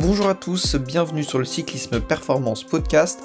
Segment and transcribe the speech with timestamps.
[0.00, 3.18] Bonjour à tous, bienvenue sur le Cyclisme Performance Podcast.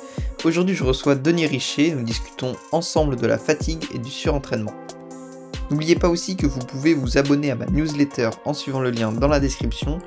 [0.43, 4.74] Aujourd'hui je reçois Denis Richer, nous discutons ensemble de la fatigue et du surentraînement.
[5.70, 9.12] N'oubliez pas aussi que vous pouvez vous abonner à ma newsletter en suivant le lien
[9.12, 10.00] dans la description.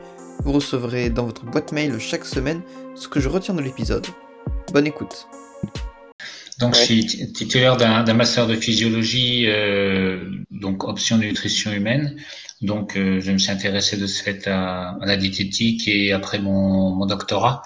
[0.42, 2.62] Vous recevrez dans votre boîte mail chaque semaine
[2.96, 4.06] ce que je retiens de l'épisode.
[4.72, 5.28] Bonne écoute.
[6.58, 12.16] Donc, je suis titulaire d'un master de physiologie, euh, donc option nutrition humaine.
[12.62, 16.94] Donc, euh, je me suis intéressé de ce fait à, la diététique et après mon,
[16.94, 17.62] mon doctorat,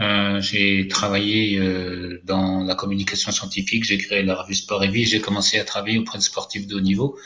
[0.00, 3.84] euh, j'ai travaillé euh, dans la communication scientifique.
[3.84, 5.06] J'ai créé la revue Sport et Vie.
[5.06, 7.18] J'ai commencé à travailler auprès de sportifs de haut niveau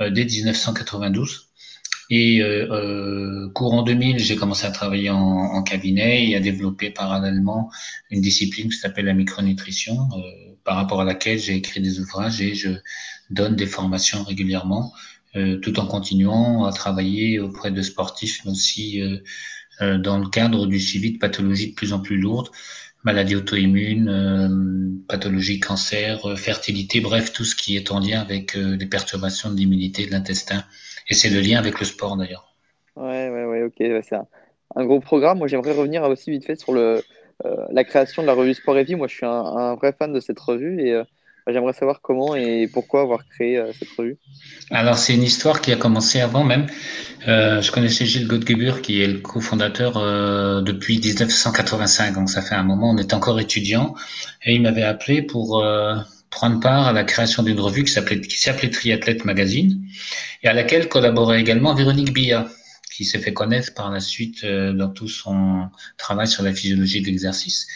[0.00, 1.48] euh, dès 1992.
[2.10, 7.70] Et euh, courant 2000, j'ai commencé à travailler en, en, cabinet et à développer parallèlement
[8.10, 12.40] une discipline qui s'appelle la micronutrition, euh, par rapport à laquelle j'ai écrit des ouvrages
[12.40, 12.70] et je
[13.30, 14.92] donne des formations régulièrement,
[15.36, 20.66] euh, tout en continuant à travailler auprès de sportifs, mais aussi euh, dans le cadre
[20.66, 22.50] du suivi de pathologies de plus en plus lourdes,
[23.02, 29.50] maladies auto-immunes, pathologies cancer, fertilité, bref, tout ce qui est en lien avec des perturbations
[29.50, 30.64] de l'immunité de l'intestin
[31.08, 32.54] et c'est le lien avec le sport d'ailleurs.
[32.96, 33.74] Ouais, ouais, ouais, ok.
[33.78, 34.16] c'est
[34.76, 35.38] un, gros programme.
[35.38, 37.00] Moi, j'aimerais revenir aussi vite fait sur le, euh,
[37.70, 38.94] la création de la revue Sport et Vie.
[38.94, 41.04] Moi, je suis un, vrai fan de cette revue et euh,
[41.46, 44.16] j'aimerais savoir comment et pourquoi avoir créé euh, cette revue.
[44.70, 46.66] Alors, c'est une histoire qui a commencé avant même.
[47.26, 49.94] je connaissais Gilles Gottgebur, qui est le cofondateur
[50.62, 52.14] depuis 1985.
[52.14, 53.94] Donc, ça fait un moment, on est encore étudiant.
[54.44, 55.64] Et il m'avait appelé pour
[56.34, 59.80] prendre part à la création d'une revue qui s'appelait Triathlète Magazine
[60.42, 62.48] et à laquelle collaborait également Véronique Billa,
[62.94, 67.00] qui s'est fait connaître par la suite euh, dans tout son travail sur la physiologie
[67.00, 67.66] de l'exercice.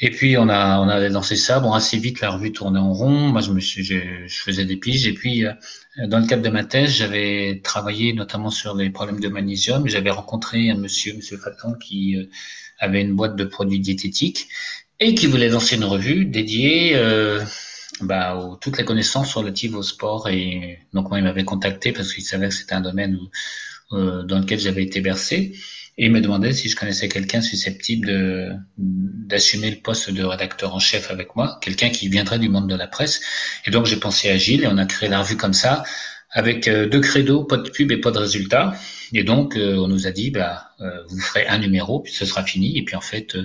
[0.00, 1.60] Et puis on a on a lancé ça.
[1.60, 3.28] Bon, assez vite la revue tournait en rond.
[3.28, 5.06] Moi, je me suis, je, faisais des piges.
[5.06, 5.52] Et puis euh,
[6.06, 9.88] dans le cadre de ma thèse, j'avais travaillé notamment sur les problèmes de magnésium.
[9.88, 12.24] J'avais rencontré un monsieur, Monsieur Faton, qui euh,
[12.78, 14.48] avait une boîte de produits diététiques
[15.00, 16.96] et qui voulait lancer une revue dédiée
[18.00, 20.28] bah, toutes les connaissances relatives au sport.
[20.28, 23.18] Et donc, moi, il m'avait contacté parce qu'il savait que c'était un domaine
[23.92, 25.52] euh, dans lequel j'avais été bercé.
[25.98, 30.78] Et il me demandait si je connaissais quelqu'un susceptible d'assumer le poste de rédacteur en
[30.78, 33.20] chef avec moi, quelqu'un qui viendrait du monde de la presse.
[33.66, 35.84] Et donc, j'ai pensé à Gilles et on a créé la revue comme ça,
[36.30, 38.74] avec euh, deux credos, pas de pub et pas de résultats.
[39.12, 40.70] Et donc, euh, on nous a dit, bah,
[41.08, 42.78] vous ferez un numéro, puis ce sera fini.
[42.78, 43.36] Et puis, en fait,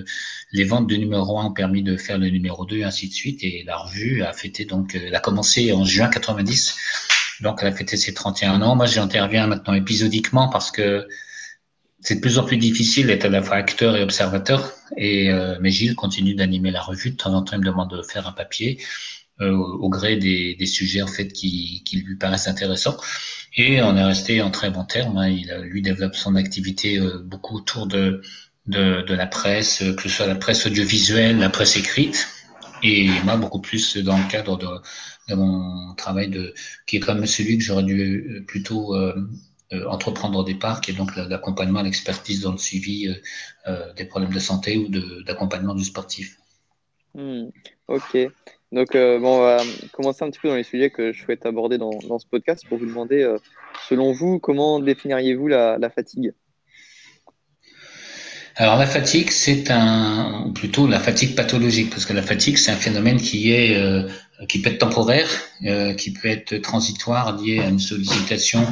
[0.52, 3.12] les ventes de numéro 1 ont permis de faire le numéro 2, et ainsi de
[3.12, 3.44] suite.
[3.44, 6.74] Et la revue a fêté, donc, elle a commencé en juin 90.
[7.40, 8.76] Donc, elle a fêté ses 31 ans.
[8.76, 11.08] Moi, j'interviens maintenant épisodiquement parce que
[12.00, 14.72] c'est de plus en plus difficile d'être à la fois acteur et observateur.
[14.96, 17.10] Et mais Gilles continue d'animer la revue.
[17.10, 18.78] De temps en temps, il me demande de faire un papier.
[19.40, 22.96] Euh, au gré des, des, sujets en fait qui, qui, lui paraissent intéressants.
[23.56, 25.16] Et on est resté en très bon terme.
[25.16, 25.28] Hein.
[25.28, 28.20] Il lui développe son activité euh, beaucoup autour de,
[28.66, 32.26] de, de, la presse, que ce soit la presse audiovisuelle, la presse écrite,
[32.82, 36.54] et moi beaucoup plus dans le cadre de, mon travail de
[36.86, 39.14] qui est comme celui que j'aurais dû euh, plutôt euh,
[39.86, 43.14] entreprendre au départ, qui est donc l'accompagnement, l'expertise dans le suivi
[43.66, 44.88] euh, des problèmes de santé ou
[45.24, 46.38] d'accompagnement du sportif.
[47.14, 47.48] Hmm,
[47.88, 48.16] ok.
[48.72, 49.58] Donc, euh, bon, on va
[49.92, 52.78] commencer un petit peu dans les sujets que je souhaite aborder dans, ce podcast pour
[52.78, 53.38] vous demander, euh,
[53.88, 56.32] selon vous, comment définiriez-vous la, fatigue?
[58.58, 62.76] Alors, la fatigue, c'est un, plutôt la fatigue pathologique, parce que la fatigue, c'est un
[62.76, 64.08] phénomène qui est, euh,
[64.48, 65.28] qui peut être temporaire,
[65.96, 68.66] qui peut être transitoire, lié à une sollicitation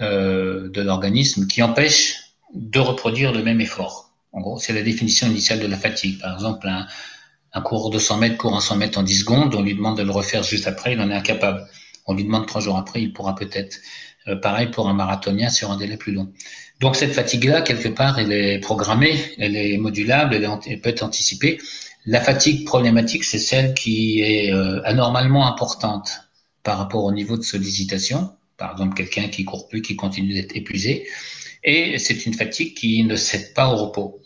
[0.00, 2.16] de l'organisme, qui empêche
[2.54, 4.10] de reproduire le même effort.
[4.32, 6.20] En gros, c'est la définition initiale de la fatigue.
[6.20, 6.86] Par exemple, un,
[7.52, 9.98] un coureur de 100 mètres court un 100 mètres en 10 secondes, on lui demande
[9.98, 11.66] de le refaire juste après, il en est incapable.
[12.06, 13.78] On lui demande trois jours après, il pourra peut-être.
[14.28, 16.32] Euh, pareil pour un marathonien sur un délai plus long.
[16.80, 21.58] Donc cette fatigue-là, quelque part, elle est programmée, elle est modulable, elle, peut être anticipée.
[22.06, 26.22] La fatigue problématique, c'est celle qui est euh, anormalement importante
[26.62, 28.30] par rapport au niveau de sollicitation.
[28.56, 31.06] Par exemple, quelqu'un qui court plus, qui continue d'être épuisé.
[31.62, 34.22] Et c'est une fatigue qui ne cède pas au repos.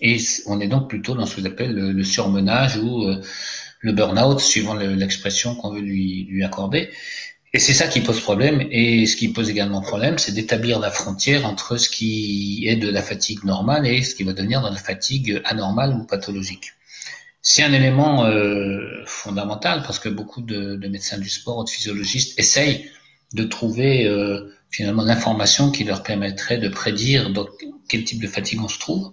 [0.00, 3.20] Et on est donc plutôt dans ce qu'on appelle le, surmenage ou euh,
[3.80, 6.90] le burn-out, suivant l'expression qu'on veut lui accorder.
[7.54, 8.66] Et c'est ça qui pose problème.
[8.70, 12.90] Et ce qui pose également problème, c'est d'établir la frontière entre ce qui est de
[12.90, 16.72] la fatigue normale et ce qui va devenir de la fatigue anormale ou pathologique.
[17.40, 21.70] C'est un élément euh, fondamental parce que beaucoup de, de, médecins du sport ou de
[21.70, 22.90] physiologistes essayent
[23.32, 27.46] de trouver euh, finalement l'information qui leur permettrait de prédire dans
[27.88, 29.12] quel type de fatigue on se trouve.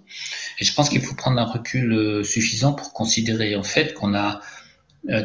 [0.58, 4.14] Et je pense qu'il faut prendre un recul euh, suffisant pour considérer en fait qu'on
[4.14, 4.40] a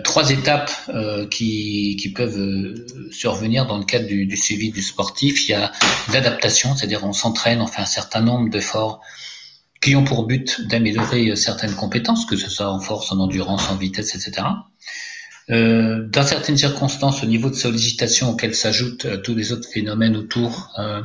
[0.04, 2.75] trois étapes euh, qui, qui, peuvent
[3.12, 5.48] survenir dans le cadre du, du, suivi du sportif.
[5.48, 5.72] Il y a
[6.13, 9.01] l'adaptation, c'est-à-dire on s'entraîne, on fait un certain nombre d'efforts
[9.81, 13.75] qui ont pour but d'améliorer certaines compétences, que ce soit en force, en endurance, en
[13.75, 14.48] vitesse, etc.
[15.50, 20.16] Euh, dans certaines circonstances, au niveau de sollicitation auquel s'ajoutent euh, tous les autres phénomènes
[20.16, 21.01] autour, euh,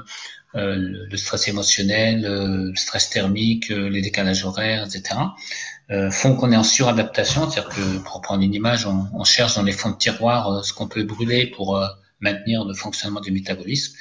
[0.54, 5.16] euh le stress émotionnel, le stress thermique, les décalages horaires, etc.,
[6.10, 7.48] font qu'on est en suradaptation.
[7.48, 10.72] C'est-à-dire que, pour prendre une image, on, on, cherche dans les fonds de tiroir ce
[10.72, 11.80] qu'on peut brûler pour
[12.20, 13.94] maintenir le fonctionnement du métabolisme.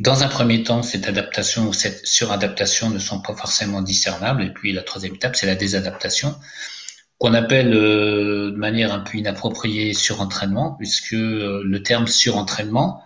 [0.00, 4.42] Dans un premier temps, cette adaptation ou cette suradaptation ne sont pas forcément discernables.
[4.44, 6.36] Et puis la troisième étape, c'est la désadaptation
[7.18, 13.02] qu'on appelle euh, de manière un peu inappropriée surentraînement, puisque euh, le terme surentraînement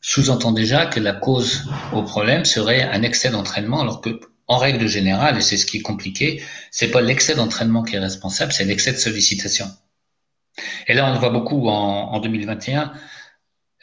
[0.00, 4.18] sous-entend déjà que la cause au problème serait un excès d'entraînement, alors que
[4.50, 6.42] en règle générale, et c'est ce qui est compliqué,
[6.72, 9.66] c'est pas l'excès d'entraînement qui est responsable, c'est l'excès de sollicitation.
[10.88, 12.92] Et là, on le voit beaucoup en, en 2021.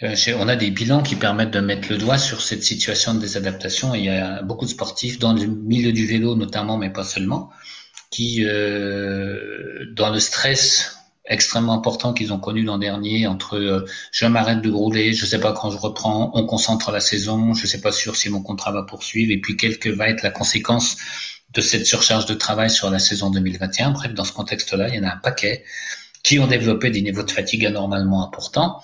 [0.04, 3.20] Euh, on a des bilans qui permettent de mettre le doigt sur cette situation de
[3.20, 3.96] désadaptation.
[3.96, 7.50] il y a beaucoup de sportifs dans le milieu du vélo notamment, mais pas seulement,
[8.12, 10.97] qui, euh, dans le stress
[11.28, 15.40] extrêmement important qu'ils ont connu l'an dernier, entre euh, je m'arrête de rouler, je sais
[15.40, 18.72] pas quand je reprends, on concentre la saison, je sais pas sûr si mon contrat
[18.72, 20.98] va poursuivre, et puis quelle que va être la conséquence
[21.54, 23.92] de cette surcharge de travail sur la saison 2021.
[23.92, 25.64] Bref, dans ce contexte-là, il y en a un paquet
[26.24, 28.82] qui ont développé des niveaux de fatigue anormalement importants,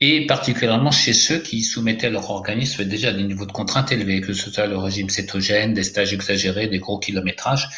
[0.00, 4.20] et particulièrement chez ceux qui soumettaient leur organisme déjà à des niveaux de contraintes élevés,
[4.20, 7.68] que ce soit le régime cétogène, des stages exagérés, des gros kilométrages.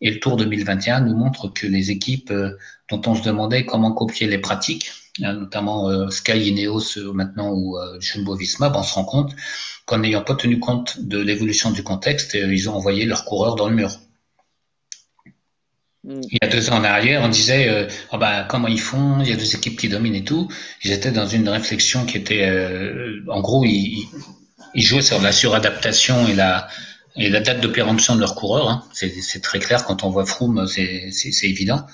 [0.00, 2.56] Et le Tour 2021 nous montre que les équipes euh,
[2.90, 4.90] dont on se demandait comment copier les pratiques,
[5.22, 9.34] hein, notamment euh, Sky Ineos euh, maintenant ou Jumbo-Visma, ben, on se rend compte
[9.86, 13.68] qu'en n'ayant pas tenu compte de l'évolution du contexte, ils ont envoyé leurs coureurs dans
[13.68, 13.90] le mur.
[16.04, 16.20] Mm.
[16.30, 19.30] Il y a deux ans en arrière, on disait oh ben, comment ils font, il
[19.30, 20.48] y a deux équipes qui dominent et tout.
[20.84, 22.50] Ils étaient dans une réflexion qui était,
[23.28, 24.04] en gros, ils,
[24.74, 26.68] ils, jouaient sur la suradaptation et la,
[27.16, 28.68] et la date de péremption de leurs coureurs.
[28.68, 31.10] Hein, c'est très clair quand on voit Froome, c'est
[31.42, 31.86] évident.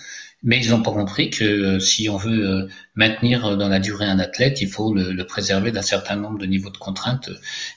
[0.45, 4.07] Mais ils n'ont pas compris que euh, si on veut euh, maintenir dans la durée
[4.07, 7.31] un athlète, il faut le, le préserver d'un certain nombre de niveaux de contraintes.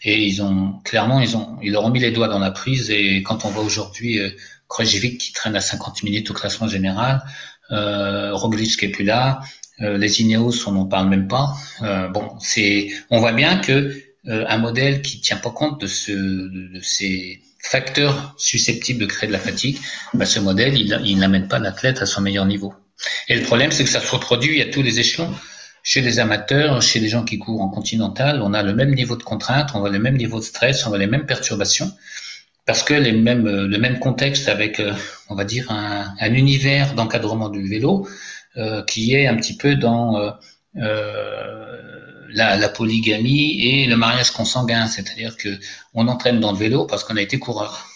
[0.03, 2.89] Et ils ont clairement, ils ont, ils leur ont mis les doigts dans la prise.
[2.89, 4.30] Et quand on voit aujourd'hui euh,
[5.19, 7.24] qui traîne à 50 minutes au classement général,
[7.71, 9.41] euh, Roglic qui est plus là,
[9.80, 11.53] les Ineos, on n'en parle même pas.
[11.81, 13.94] Euh, bon, c'est, on voit bien que
[14.27, 19.33] un modèle qui tient pas compte de, ce, de, ces facteurs susceptibles de créer de
[19.33, 19.77] la fatigue,
[20.13, 22.74] bah ce modèle, il, n'amène pas l'athlète à son meilleur niveau.
[23.27, 25.33] Et le problème, c'est que ça se reproduit à tous les échelons.
[25.83, 29.16] Chez les amateurs, chez les gens qui courent en continental, on a le même niveau
[29.16, 31.92] de contrainte, on voit le même niveau de stress, on voit les mêmes perturbations,
[32.66, 34.94] parce que les mêmes, le même contexte avec, euh,
[35.30, 38.07] on va dire, un, un univers d'encadrement du vélo
[38.57, 40.31] euh, qui est un petit peu dans euh,
[40.77, 41.94] euh
[42.35, 45.49] la, la, polygamie et le mariage consanguin, c'est-à-dire que
[45.93, 47.87] on entraîne dans le vélo parce qu'on a été coureur.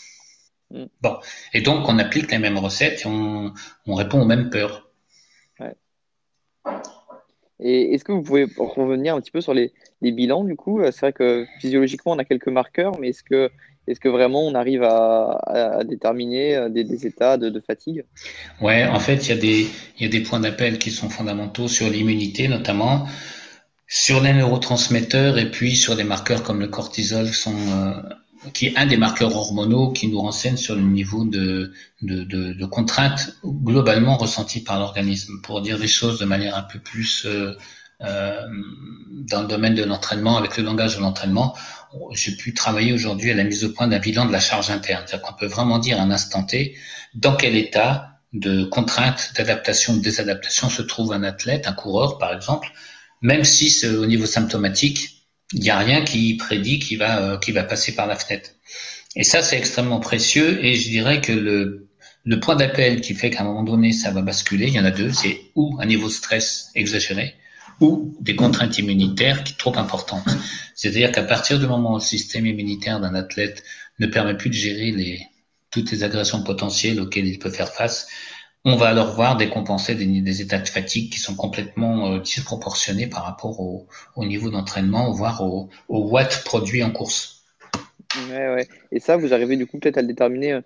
[0.72, 0.86] Mm.
[1.02, 1.18] Bon,
[1.54, 3.54] et donc on applique les mêmes recettes et on,
[3.86, 4.90] on répond aux mêmes peurs.
[5.60, 5.76] Ouais.
[7.60, 10.82] Et est-ce que vous pouvez revenir un petit peu sur les, les bilans du coup?
[10.86, 13.52] C'est vrai que physiologiquement on a quelques marqueurs, mais est-ce que
[13.88, 18.06] est-ce que vraiment on arrive à, à déterminer des, des états de, de, fatigue?
[18.62, 22.48] Ouais, en fait, y, il y a des points d'appel qui sont fondamentaux sur l'immunité
[22.48, 23.08] notamment
[23.90, 27.94] sur les neurotransmetteurs et puis sur des marqueurs comme le cortisol euh,
[28.54, 31.74] qui est un des marqueurs hormonaux qui nous renseigne sur le niveau de,
[32.04, 35.42] de, de, de contrainte globalement ressenti par l'organisme.
[35.42, 37.56] Pour dire des choses de manière un peu plus euh,
[38.02, 38.48] euh,
[39.12, 41.58] dans le domaine de l'entraînement, avec le langage de l'entraînement,
[42.12, 45.04] j'ai pu travailler aujourd'hui à la mise au point d'un bilan de la charge interne.
[45.08, 46.78] C'est-à-dire qu'on peut vraiment dire à un instant T
[47.16, 52.32] dans quel état de contrainte, d'adaptation, de désadaptation se trouve un athlète, un coureur par
[52.32, 52.72] exemple,
[53.22, 57.52] même si au niveau symptomatique, il n'y a rien qui prédit qu'il va, euh, qui
[57.52, 58.52] va passer par la fenêtre.
[59.16, 60.64] Et ça, c'est extrêmement précieux.
[60.64, 61.88] Et je dirais que le,
[62.40, 64.92] point d'appel qui fait qu'à un moment donné, ça va basculer, il y en a
[64.92, 65.12] deux.
[65.12, 67.34] C'est ou un niveau de stress exagéré,
[67.80, 70.28] ou des contraintes immunitaires qui sont trop importantes.
[70.76, 73.64] C'est-à-dire qu'à partir du moment où le système immunitaire d'un athlète
[73.98, 75.28] ne permet plus de gérer
[75.72, 78.08] toutes les agressions potentielles auxquelles il peut faire face,
[78.66, 83.08] on va alors voir décompenser des, des états de fatigue qui sont complètement euh, disproportionnés
[83.08, 87.44] par rapport au, au niveau d'entraînement, voire au, au watt produit en course.
[88.30, 88.68] Ouais, ouais.
[88.92, 90.62] Et ça, vous arrivez du coup peut-être à le déterminer euh,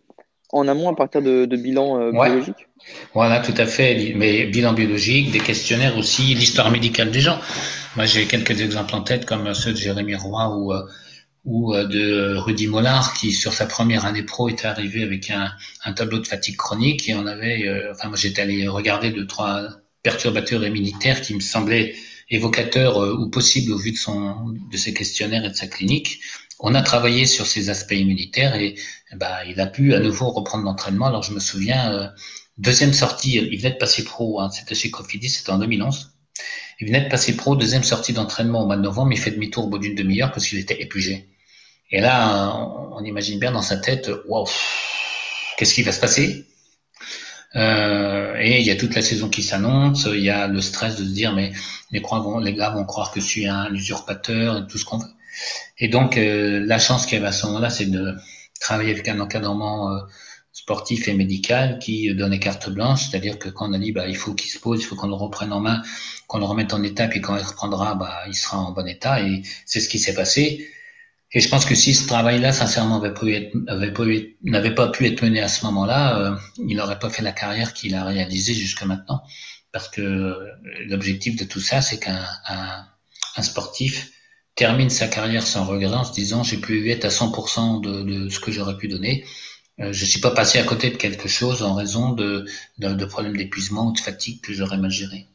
[0.51, 2.67] en amont à partir de, de bilans euh, biologiques
[3.13, 4.13] Voilà, tout à fait.
[4.15, 7.39] Mais bilan biologique, des questionnaires aussi, l'histoire médicale des gens.
[7.95, 10.73] Moi, j'ai quelques exemples en tête, comme ceux de Jérémy Roy ou
[11.45, 15.51] ou euh, de Rudy Mollard qui sur sa première année pro était arrivé avec un,
[15.83, 19.27] un tableau de fatigue chronique et on avait, euh, enfin moi j'étais allé regarder deux
[19.27, 19.67] trois
[20.03, 21.95] perturbateurs immunitaires qui me semblaient
[22.29, 26.19] évocateurs euh, ou possibles au vu de son de ses questionnaires et de sa clinique.
[26.59, 28.75] on a travaillé sur ces aspects immunitaires et
[29.15, 31.07] bah, il a pu à nouveau reprendre l'entraînement.
[31.07, 32.07] Alors je me souviens, euh,
[32.57, 36.11] deuxième sortie, il venait de passer pro, hein, c'était chez Cofidis, c'était en 2011.
[36.79, 39.65] Il venait de passer pro, deuxième sortie d'entraînement au mois de novembre, il fait demi-tour
[39.65, 41.29] au bout d'une demi-heure parce qu'il était épuisé.
[41.93, 42.57] Et là,
[42.91, 44.47] on, imagine bien dans sa tête, waouh,
[45.57, 46.47] qu'est-ce qui va se passer?
[47.55, 50.95] Euh, et il y a toute la saison qui s'annonce, il y a le stress
[50.95, 51.53] de se dire mais
[51.91, 52.01] les,
[52.41, 55.13] les gars vont croire que je suis un usurpateur et tout ce qu'on veut.
[55.77, 58.15] Et donc, euh, la chance qu'il y avait à ce moment-là, c'est de
[58.59, 59.99] travailler avec un encadrement euh,
[60.51, 64.17] sportif et médical qui donnait carte blanche, c'est-à-dire que quand on a dit bah, il
[64.17, 65.83] faut qu'il se pose, il faut qu'on le reprenne en main,
[66.25, 69.21] qu'on le remette en état, puis quand il reprendra, bah, il sera en bon état.
[69.21, 70.67] Et c'est ce qui s'est passé.
[71.33, 75.65] Et je pense que si ce travail-là, sincèrement, n'avait pas pu être mené à ce
[75.65, 76.35] moment-là, euh,
[76.67, 79.23] il n'aurait pas fait la carrière qu'il a réalisée jusque maintenant.
[79.71, 80.37] Parce que
[80.85, 82.23] l'objectif de tout ça, c'est qu'un
[83.35, 84.11] un sportif
[84.55, 88.39] termine sa carrière sans regret en se disant j'ai pu être à 100% de, ce
[88.39, 89.25] que j'aurais pu donner.
[89.79, 92.45] Euh, je suis pas passé à côté de quelque chose en raison de
[93.05, 95.27] problèmes d'épuisement ou de fatigue que j'aurais mal géré.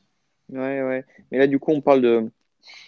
[0.51, 1.05] Ouais, ouais.
[1.31, 2.31] Mais là, du coup, on parle de,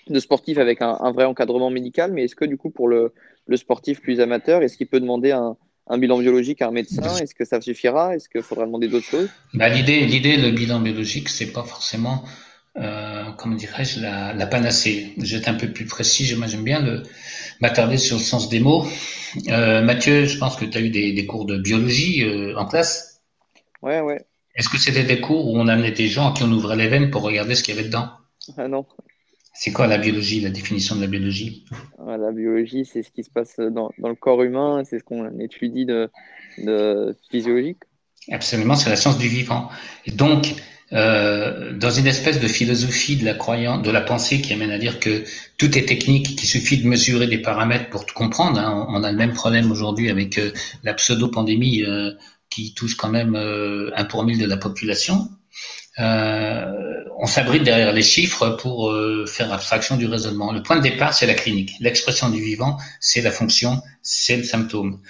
[0.08, 3.12] de sportif avec un, un vrai encadrement médical, mais est-ce que du coup, pour le,
[3.46, 5.56] le sportif plus amateur, est-ce qu'il peut demander un,
[5.88, 7.16] un bilan biologique à un médecin?
[7.18, 8.14] Est-ce que ça suffira?
[8.14, 9.28] Est-ce qu'il faudra demander d'autres choses?
[9.54, 12.24] Bah, L'idée, l'idée, le bilan biologique, c'est pas forcément
[12.78, 15.12] euh, comment dirais-je, la, la panacée.
[15.18, 17.02] J'être un peu plus précis, j'aime bien le,
[17.60, 18.86] m'attarder sur le sens des mots.
[19.48, 22.66] Euh, Mathieu, je pense que tu as eu des, des, cours de biologie euh, en
[22.66, 23.22] classe.
[23.82, 24.24] Ouais, ouais.
[24.54, 26.88] Est-ce que c'était des cours où on amenait des gens à qui on ouvrait les
[26.88, 28.10] veines pour regarder ce qu'il y avait dedans?
[28.56, 28.86] Ah non.
[29.62, 31.66] C'est quoi la biologie, la définition de la biologie?
[31.98, 35.38] La biologie, c'est ce qui se passe dans, dans le corps humain, c'est ce qu'on
[35.38, 36.08] étudie de,
[36.56, 37.80] de physiologique.
[38.30, 39.68] Absolument, c'est la science du vivant.
[40.06, 40.54] Et donc,
[40.94, 44.78] euh, dans une espèce de philosophie de la croyance, de la pensée qui amène à
[44.78, 45.24] dire que
[45.58, 48.58] tout est technique, qu'il suffit de mesurer des paramètres pour tout comprendre.
[48.58, 48.86] Hein.
[48.88, 50.52] On a le même problème aujourd'hui avec euh,
[50.84, 52.12] la pseudo-pandémie euh,
[52.48, 55.28] qui touche quand même un pour mille de la population.
[56.00, 58.92] On s'abrite derrière les chiffres pour
[59.26, 60.52] faire abstraction du raisonnement.
[60.52, 61.72] Le point de départ, c'est la clinique.
[61.80, 65.00] L'expression du vivant, c'est la fonction, c'est le symptôme.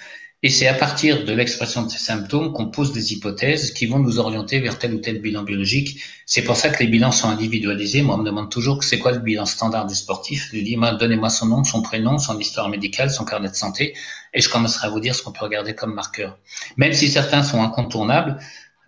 [0.43, 3.99] Et c'est à partir de l'expression de ces symptômes qu'on pose des hypothèses qui vont
[3.99, 6.01] nous orienter vers tel ou tel bilan biologique.
[6.25, 8.01] C'est pour ça que les bilans sont individualisés.
[8.01, 10.47] Moi, on me demande toujours c'est quoi le bilan standard du sportif.
[10.47, 13.93] Je lui dis, donnez-moi son nom, son prénom, son histoire médicale, son carnet de santé,
[14.33, 16.39] et je commencerai à vous dire ce qu'on peut regarder comme marqueur.
[16.75, 18.39] Même si certains sont incontournables,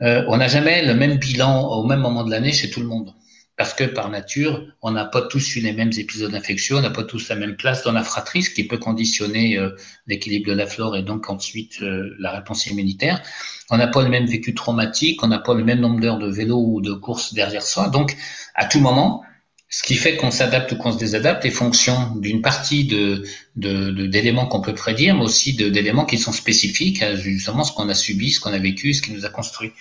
[0.03, 2.87] euh, on n'a jamais le même bilan au même moment de l'année chez tout le
[2.87, 3.13] monde
[3.55, 6.89] parce que par nature, on n'a pas tous eu les mêmes épisodes d'infection, on n'a
[6.89, 9.69] pas tous la même place dans la fratrie, ce qui peut conditionner euh,
[10.07, 13.21] l'équilibre de la flore et donc ensuite euh, la réponse immunitaire.
[13.69, 16.29] On n'a pas le même vécu traumatique, on n'a pas le même nombre d'heures de
[16.29, 17.89] vélo ou de course derrière soi.
[17.89, 18.17] Donc,
[18.55, 19.23] à tout moment,
[19.73, 23.23] ce qui fait qu'on s'adapte ou qu'on se désadapte est fonction d'une partie de,
[23.55, 27.95] d'éléments qu'on peut prédire, mais aussi d'éléments qui sont spécifiques à justement ce qu'on a
[27.95, 29.71] subi, ce qu'on a vécu, ce qui nous a construit.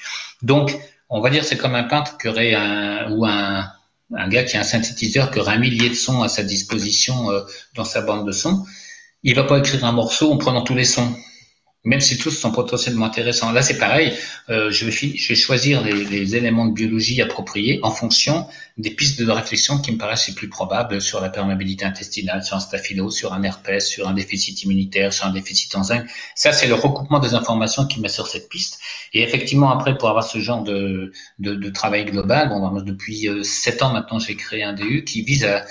[0.41, 0.75] Donc,
[1.11, 3.69] on va dire c'est comme un peintre qui aurait un ou un,
[4.17, 7.31] un gars qui a un synthétiseur qui aurait un millier de sons à sa disposition
[7.31, 7.43] euh,
[7.75, 8.65] dans sa bande de sons.
[9.23, 11.15] Il va pas écrire un morceau en prenant tous les sons
[11.85, 13.51] même si tous sont potentiellement intéressants.
[13.51, 14.13] Là, c'est pareil.
[14.51, 18.47] Euh, je, vais je, vais choisir les, les, éléments de biologie appropriés en fonction
[18.79, 22.57] des pistes de réflexion qui me paraissent les plus probables sur la perméabilité intestinale, sur
[22.57, 26.09] un staphylo, sur un herpès, sur un déficit immunitaire, sur un déficit en zinc.
[26.37, 28.79] Ça, c'est le recoupement des informations qui met sur cette piste.
[29.13, 33.43] Et effectivement, après, pour avoir ce genre de, de, de travail global, bon, depuis euh,
[33.43, 35.65] sept ans maintenant, j'ai créé un DU qui vise à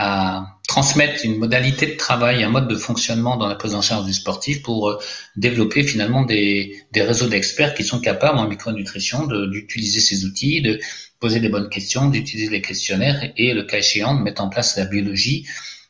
[0.00, 4.06] à transmettre une modalité de travail, un mode de fonctionnement dans la prise en charge
[4.06, 4.98] du sportif pour euh,
[5.36, 10.78] développer finalement des, des réseaux d'experts qui sont capables en micronutrition d'utiliser ces outils, de
[11.18, 14.76] poser des bonnes questions, d'utiliser les questionnaires et le cas échéant de mettre en place
[14.76, 15.46] la biologie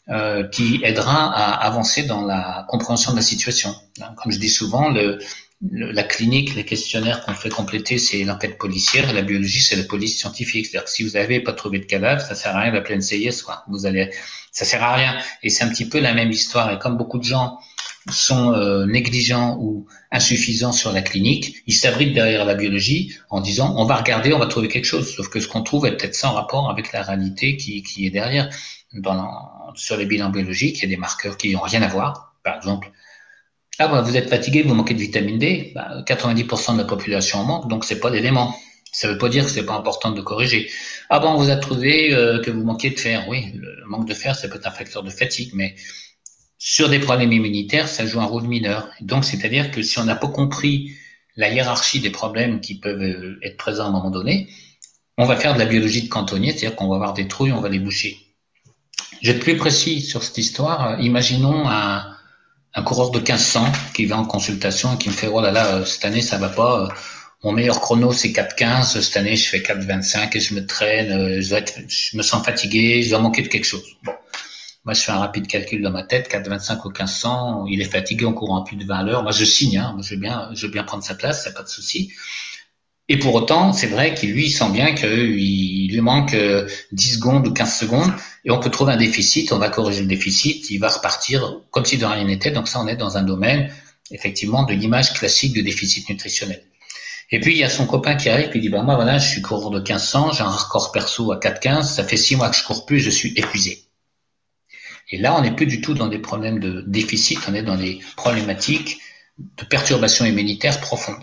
[0.09, 3.75] euh, qui aidera à avancer dans la compréhension de la situation.
[4.17, 5.19] Comme je dis souvent, le,
[5.61, 10.19] la clinique, les questionnaires qu'on fait compléter, c'est l'enquête policière, la biologie, c'est la police
[10.19, 10.67] scientifique.
[10.67, 13.03] C'est-à-dire que si vous n'avez pas trouvé de cadavre, ça sert à rien d'appeler une
[13.03, 13.65] CIS, quoi.
[13.69, 14.11] Vous allez,
[14.53, 15.19] ça sert à rien.
[15.43, 16.73] Et c'est un petit peu la même histoire.
[16.73, 17.59] Et comme beaucoup de gens
[18.09, 23.75] sont euh, négligents ou insuffisants sur la clinique, ils s'abritent derrière la biologie en disant
[23.77, 25.13] on va regarder, on va trouver quelque chose.
[25.13, 28.11] Sauf que ce qu'on trouve est peut-être sans rapport avec la réalité qui, qui est
[28.11, 28.49] derrière.
[28.95, 32.33] Dans, sur les bilans biologiques, il y a des marqueurs qui n'ont rien à voir.
[32.43, 32.91] Par exemple,
[33.79, 37.39] ah bah, vous êtes fatigué, vous manquez de vitamine D, bah, 90% de la population
[37.39, 38.55] en manque, donc c'est pas l'élément.
[38.91, 40.71] Ça veut pas dire que c'est pas important de corriger.
[41.11, 43.27] Ah bon, on vous a trouvé euh, que vous manquiez de fer.
[43.29, 45.77] Oui, le manque de fer, ça peut être un facteur de fatigue, mais
[46.59, 48.89] sur des problèmes immunitaires, ça joue un rôle mineur.
[49.01, 50.93] Donc, c'est-à-dire que si on n'a pas compris
[51.37, 54.49] la hiérarchie des problèmes qui peuvent euh, être présents à un moment donné,
[55.19, 57.53] on va faire de la biologie de cantonnier, c'est-à-dire qu'on va avoir des trous et
[57.53, 58.19] on va les boucher.
[59.23, 61.01] Je vais être plus précis sur cette histoire.
[61.01, 62.18] Imaginons un,
[62.79, 65.85] un coureur de 1500 qui va en consultation et qui me fait oh là là
[65.85, 66.89] cette année ça va pas
[67.43, 71.75] mon meilleur chrono c'est 4.15 cette année je fais 4.25 et je me traîne être,
[71.89, 73.85] je me sens fatigué je dois manquer de quelque chose.
[74.05, 74.13] Bon.
[74.85, 78.27] Moi je fais un rapide calcul dans ma tête 4.25 ou 1500 il est fatigué
[78.27, 80.67] en courant à plus de 20 heures moi je signe hein, je veux bien je
[80.67, 82.13] veux bien prendre sa place ça pas de souci
[83.09, 87.47] et pour autant, c'est vrai qu'il lui sent bien qu'il lui manque 10 euh, secondes
[87.47, 88.13] ou 15 secondes
[88.45, 91.87] et on peut trouver un déficit, on va corriger le déficit, il va repartir comme
[91.87, 92.51] si de rien n'était.
[92.51, 93.73] Donc ça, on est dans un domaine
[94.11, 96.63] effectivement de l'image classique de déficit nutritionnel.
[97.31, 99.29] Et puis il y a son copain qui arrive et dit bah moi voilà, je
[99.29, 102.57] suis coureur de 1500, j'ai un record perso à 4,15, ça fait 6 mois que
[102.57, 103.85] je cours plus, je suis épuisé.
[105.11, 107.77] Et là, on n'est plus du tout dans des problèmes de déficit, on est dans
[107.77, 108.99] des problématiques
[109.39, 111.23] de perturbation immunitaire profonde.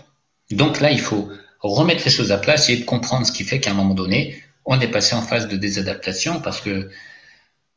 [0.50, 1.28] Donc là, il faut
[1.60, 4.42] remettre les choses à place et de comprendre ce qui fait qu'à un moment donné,
[4.64, 6.90] on est passé en phase de désadaptation parce que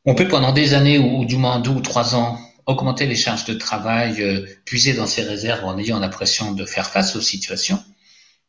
[0.04, 3.44] on peut pendant des années ou, du moins deux ou trois ans augmenter les charges
[3.44, 7.82] de travail, euh, puiser dans ses réserves en ayant l'impression de faire face aux situations.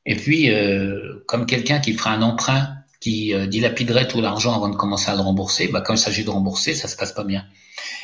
[0.06, 4.70] Et puis, euh, comme quelqu'un qui fera un emprunt, qui euh, dilapiderait tout l'argent avant
[4.70, 7.24] de commencer à le rembourser, bah, quand il s'agit de rembourser, ça se passe pas
[7.24, 7.46] bien.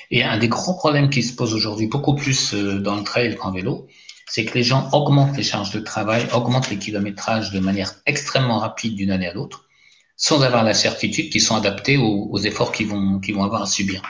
[0.10, 3.52] Et un des gros problèmes qui se pose aujourd'hui, beaucoup plus dans le trail qu'en
[3.52, 3.88] vélo,
[4.28, 8.60] c'est que les gens augmentent les charges de travail, augmentent les kilométrages de manière extrêmement
[8.60, 9.66] rapide d'une année à l'autre,
[10.16, 14.02] sans avoir la certitude qu'ils sont adaptés aux, efforts qu'ils vont, avoir à subir.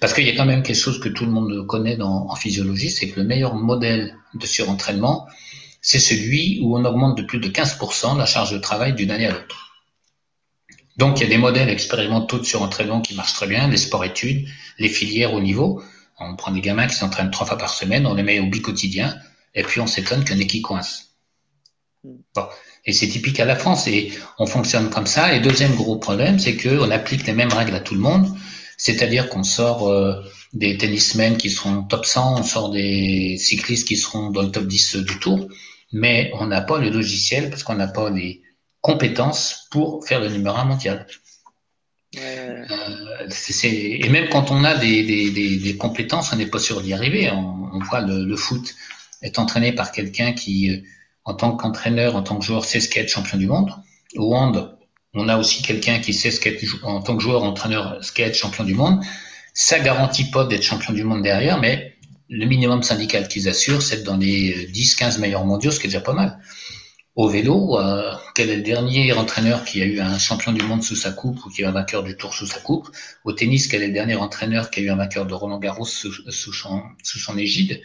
[0.00, 2.90] Parce qu'il y a quand même quelque chose que tout le monde connaît en physiologie,
[2.90, 5.26] c'est que le meilleur modèle de surentraînement,
[5.80, 9.26] c'est celui où on augmente de plus de 15% la charge de travail d'une année
[9.26, 9.72] à l'autre.
[10.96, 14.46] Donc il y a des modèles expérimentaux de surentraînement qui marchent très bien, les sports-études,
[14.78, 15.82] les filières au niveau,
[16.30, 19.16] on prend des gamins qui s'entraînent trois fois par semaine, on les met au bi-quotidien,
[19.54, 21.04] et puis on s'étonne en ait qui coincent.
[22.04, 22.46] Bon.
[22.84, 25.34] Et c'est typique à la France, et on fonctionne comme ça.
[25.34, 28.26] Et deuxième gros problème, c'est qu'on applique les mêmes règles à tout le monde,
[28.76, 30.20] c'est-à-dire qu'on sort euh,
[30.52, 34.66] des tennismen qui seront top 100, on sort des cyclistes qui seront dans le top
[34.66, 35.46] 10 du tour,
[35.92, 38.42] mais on n'a pas le logiciel parce qu'on n'a pas les
[38.80, 41.06] compétences pour faire le numéro 1 mondial.
[42.18, 42.64] Euh,
[43.64, 47.30] et même quand on a des, compétences, on n'est pas sûr d'y arriver.
[47.30, 48.74] On, voit le, foot
[49.22, 50.82] est entraîné par quelqu'un qui, euh,
[51.24, 53.70] en tant qu'entraîneur, en tant que joueur, sait ce qu'être champion du monde.
[54.16, 54.76] Au hand,
[55.14, 58.34] on a aussi quelqu'un qui sait ce qu'être en tant que joueur, entraîneur, ce qu'être
[58.34, 59.02] champion du monde.
[59.54, 61.94] Ça garantit pas d'être champion du monde derrière, mais
[62.28, 66.00] le minimum syndical qu'ils assurent, c'est dans les 10-15 meilleurs mondiaux, ce qui est déjà
[66.00, 66.38] pas mal
[67.14, 70.82] au vélo, euh, quel est le dernier entraîneur qui a eu un champion du monde
[70.82, 72.88] sous sa coupe ou qui a un vainqueur du tour sous sa coupe?
[73.24, 75.84] Au tennis, quel est le dernier entraîneur qui a eu un vainqueur de Roland Garros
[75.84, 77.82] sous, son, égide?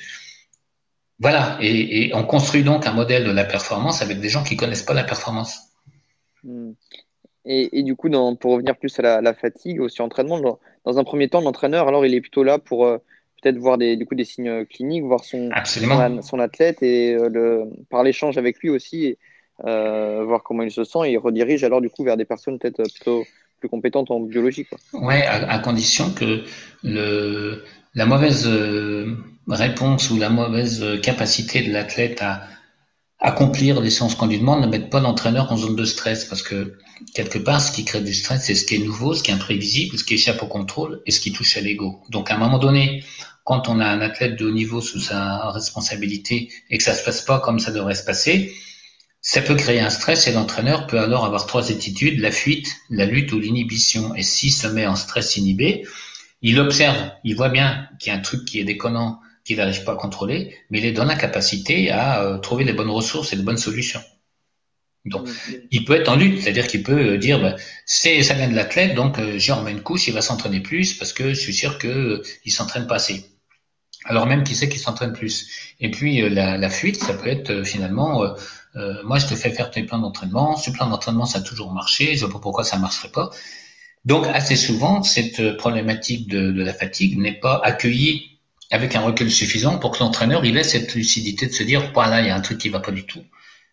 [1.19, 4.83] Voilà, et, on construit donc un modèle de la performance avec des gens qui connaissent
[4.83, 5.59] pas la performance.
[6.43, 6.71] Hmm.
[7.43, 8.09] Et, du coup,
[8.39, 12.05] pour revenir plus à la, fatigue, aussi entraînement, dans, dans un premier temps, l'entraîneur, alors
[12.05, 12.97] il est plutôt là pour euh,
[13.41, 15.49] peut-être voir des, du coup, des signes cliniques, voir son,
[16.21, 19.17] son, athlète et euh, le, par l'échange avec lui aussi,
[19.65, 22.59] euh, voir comment il se sent et il redirige alors du coup vers des personnes
[22.59, 23.25] peut-être plutôt
[23.59, 24.65] plus compétentes en biologie.
[24.65, 24.77] Quoi.
[25.01, 26.43] Ouais, à, condition que
[26.83, 27.63] le,
[27.95, 29.15] la mauvaise euh,
[29.47, 32.41] réponse ou la mauvaise capacité de l'athlète à
[33.19, 36.43] accomplir les séances qu'on lui demande ne mette pas l'entraîneur en zone de stress parce
[36.43, 36.77] que
[37.13, 39.33] quelque part, ce qui crée du stress, c'est ce qui est nouveau, ce qui est
[39.33, 42.01] imprévisible, ce qui échappe au contrôle et ce qui touche à l'ego.
[42.09, 43.03] Donc, à un moment donné,
[43.43, 47.03] quand on a un athlète de haut niveau sous sa responsabilité et que ça se
[47.03, 48.53] passe pas comme ça devrait se passer,
[49.21, 53.05] ça peut créer un stress et l'entraîneur peut alors avoir trois attitudes, la fuite, la
[53.05, 54.13] lutte ou l'inhibition.
[54.15, 55.87] Et s'il se met en stress inhibé,
[56.41, 59.83] il observe, il voit bien qu'il y a un truc qui est déconnant, qu'il n'arrive
[59.83, 63.33] pas à contrôler, mais il est dans la capacité à euh, trouver les bonnes ressources
[63.33, 64.01] et les bonnes solutions.
[65.09, 65.27] Donc,
[65.71, 67.55] il peut être en lutte, c'est-à-dire qu'il peut euh, dire, bah,
[67.85, 70.93] c'est ça vient de l'athlète, donc euh, j'y remets une couche, il va s'entraîner plus
[70.93, 73.25] parce que je suis sûr qu'il euh, s'entraîne pas assez.
[74.05, 75.47] Alors même qui sait qu'il s'entraîne plus.
[75.79, 78.23] Et puis la, la, fuite, ça peut être finalement,
[79.03, 82.15] moi je te fais faire tes plans d'entraînement, ce plan d'entraînement ça a toujours marché,
[82.15, 83.31] je vois pas pourquoi ça marcherait pas.
[84.05, 88.36] Donc assez souvent, cette problématique de, de la fatigue n'est pas accueillie
[88.71, 92.21] avec un recul suffisant pour que l'entraîneur il ait cette lucidité de se dire, voilà,
[92.21, 93.23] il y a un truc qui va pas du tout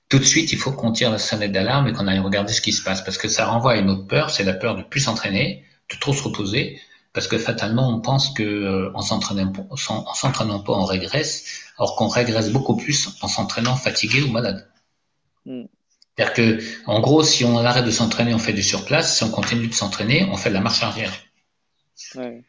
[0.08, 2.60] tout de suite, il faut qu'on tire la sonnette d'alarme et qu'on aille regarder ce
[2.60, 4.82] qui se passe parce que ça renvoie à une autre peur, c'est la peur de
[4.82, 6.80] plus s'entraîner, de trop se reposer,
[7.12, 11.44] parce que fatalement, on pense que euh, en s'entraînant, en s'entraînant pas, on régresse,
[11.78, 14.68] alors qu'on régresse beaucoup plus en s'entraînant fatigué ou malade.
[15.46, 15.64] Mm.
[16.16, 19.16] C'est-à-dire que, en gros, si on arrête de s'entraîner, on fait du surplace.
[19.16, 21.12] Si on continue de s'entraîner, on fait de la marche arrière.
[22.14, 22.44] Ouais.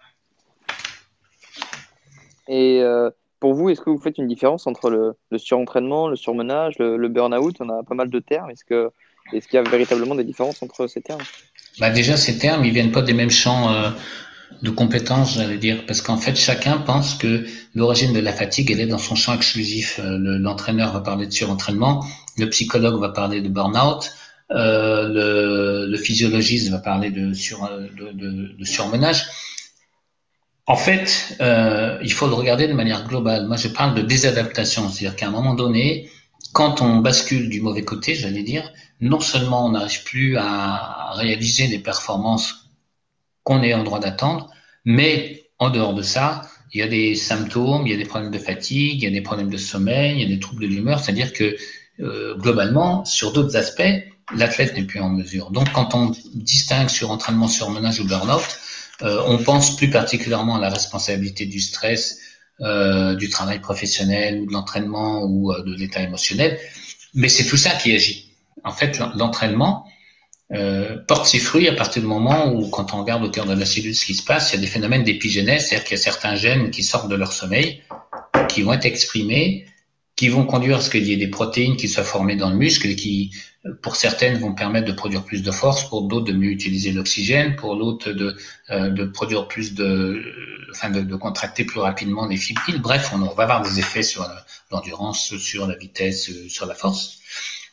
[2.47, 6.75] Et euh, pour vous, est-ce que vous faites une différence entre le, surentraînement, le surmenage,
[6.79, 7.55] le, burn-out?
[7.59, 8.49] On a pas mal de termes.
[8.49, 8.91] Est-ce que
[9.33, 11.23] est-ce qu'il y a véritablement des différences entre ces termes?
[11.79, 13.89] Bah Déjà, ces termes, ils viennent pas des mêmes champs euh,
[14.61, 18.81] de compétences, j'allais dire, parce qu'en fait, chacun pense que l'origine de la fatigue, elle
[18.81, 19.99] est dans son champ exclusif.
[19.99, 22.05] Euh, l'entraîneur va parler de surentraînement,
[22.37, 24.11] le psychologue va parler de burn-out,
[24.51, 27.33] le, physiologiste va parler de
[28.63, 29.25] surmenage.
[30.67, 33.47] En fait, euh, il faut le regarder de manière globale.
[33.47, 36.09] Moi, je parle de désadaptation, c'est-à-dire qu'à un moment donné,
[36.53, 41.67] quand on bascule du mauvais côté, j'allais dire, non seulement on n'arrive plus à réaliser
[41.67, 42.69] les performances
[43.43, 44.49] qu'on est en droit d'attendre,
[44.85, 46.41] mais en dehors de ça,
[46.73, 49.11] il y a des symptômes, il y a des problèmes de fatigue, il y a
[49.11, 51.55] des problèmes de sommeil, il y a des troubles de l'humeur, c'est-à-dire que
[51.99, 54.03] euh, globalement, sur d'autres aspects,
[54.35, 55.51] l'athlète n'est plus en mesure.
[55.51, 58.59] Donc, quand on distingue sur entraînement, surmenage ou burn-out,
[59.01, 62.19] on pense plus particulièrement à la responsabilité du stress,
[62.61, 66.57] euh, du travail professionnel ou de l'entraînement ou euh, de l'état émotionnel,
[67.13, 68.31] mais c'est tout ça qui agit.
[68.63, 69.85] En fait, l'entraînement
[70.53, 73.53] euh, porte ses fruits à partir du moment où, quand on regarde au cœur de
[73.53, 75.99] la cellule ce qui se passe, il y a des phénomènes d'épigénèse, c'est-à-dire qu'il y
[75.99, 77.83] a certains gènes qui sortent de leur sommeil,
[78.47, 79.65] qui vont être exprimés
[80.15, 82.55] qui vont conduire à ce qu'il y ait des protéines qui soient formées dans le
[82.55, 83.31] muscle et qui,
[83.81, 87.55] pour certaines, vont permettre de produire plus de force, pour d'autres de mieux utiliser l'oxygène,
[87.55, 88.37] pour l'autre de,
[88.69, 90.23] euh, de produire plus de,
[90.71, 92.79] enfin de, de, contracter plus rapidement les fibrilles.
[92.79, 94.25] Bref, on, va avoir des effets sur
[94.71, 97.19] l'endurance, sur la vitesse, sur la force.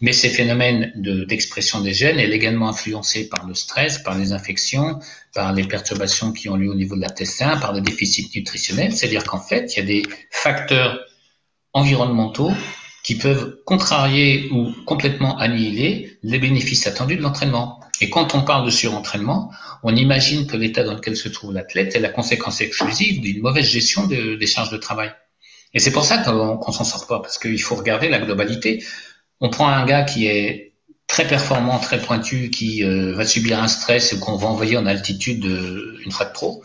[0.01, 4.99] Mais ces phénomènes d'expression des gènes est également influencés par le stress, par les infections,
[5.33, 8.93] par les perturbations qui ont lieu au niveau de l'intestin, par le déficit nutritionnel.
[8.93, 10.99] C'est-à-dire qu'en fait, il y a des facteurs
[11.73, 12.53] environnementaux
[13.03, 17.81] qui peuvent contrarier ou complètement annihiler les bénéfices attendus de l'entraînement.
[18.01, 19.51] Et quand on parle de surentraînement,
[19.83, 23.67] on imagine que l'état dans lequel se trouve l'athlète est la conséquence exclusive d'une mauvaise
[23.67, 25.13] gestion de, des charges de travail.
[25.75, 28.85] Et c'est pour ça qu'on qu s'en sort pas, parce qu'il faut regarder la globalité.
[29.41, 30.75] On prend un gars qui est
[31.07, 35.45] très performant, très pointu, qui euh, va subir un stress qu'on va envoyer en altitude
[35.45, 36.63] euh, une fois de trop,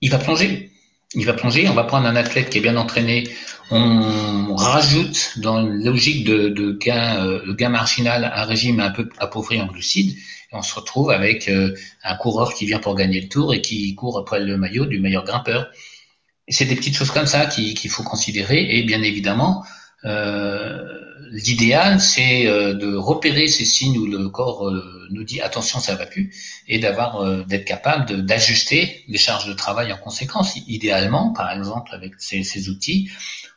[0.00, 0.70] il va plonger
[1.14, 1.68] il va plonger.
[1.68, 3.28] On va prendre un athlète qui est bien entraîné.
[3.70, 9.60] On rajoute dans la logique de, gain, euh, gain marginal un régime un peu appauvri
[9.60, 10.16] en glucides.
[10.16, 13.60] Et on se retrouve avec euh, un coureur qui vient pour gagner le tour et
[13.60, 15.70] qui court après le maillot du meilleur grimpeur.
[16.48, 18.76] C'est des petites choses comme ça qu'il faut considérer.
[18.76, 19.64] Et bien évidemment,
[21.30, 25.94] l'idéal, c'est euh, de repérer ces signes où le corps euh, nous dit attention, ça
[25.94, 26.34] va plus,
[26.68, 30.56] et d'avoir d'être capable d'ajuster les charges de travail en conséquence.
[30.68, 33.10] Idéalement, par exemple, avec ces, ces, outils,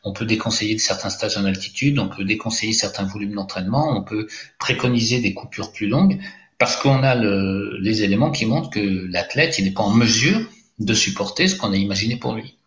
[0.04, 4.28] on peut déconseiller certains stages en altitude, on peut déconseiller certains volumes d'entraînement, on peut
[4.60, 6.20] préconiser des coupures plus longues,
[6.58, 10.40] parce qu'on a le, les éléments qui montrent que l'athlète, il n'est pas en mesure
[10.80, 12.58] de supporter ce qu'on a imaginé pour lui.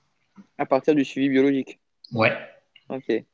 [0.59, 1.79] À partir du suivi biologique.
[2.13, 2.33] Ouais.
[2.89, 3.25] Ok.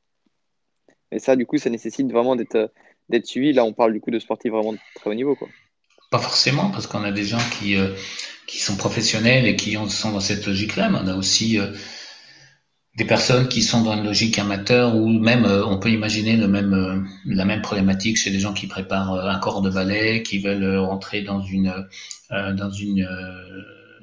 [1.13, 2.73] Et ça, du coup, ça nécessite vraiment d'être
[3.09, 3.53] d'être suivi.
[3.53, 5.49] Là, on parle du coup de sportifs vraiment de très haut niveau, quoi.
[6.11, 7.95] Pas forcément, parce qu'on a des gens qui, euh,
[8.49, 11.73] sont professionnels et qui sont dans cette logique-là, mais on a aussi euh,
[12.97, 16.47] des personnes qui sont dans une logique amateur ou même euh, on peut imaginer le
[16.49, 20.23] même, euh, la même problématique chez des gens qui préparent euh, un corps de ballet,
[20.23, 21.73] qui veulent rentrer dans une,
[22.31, 23.09] dans une,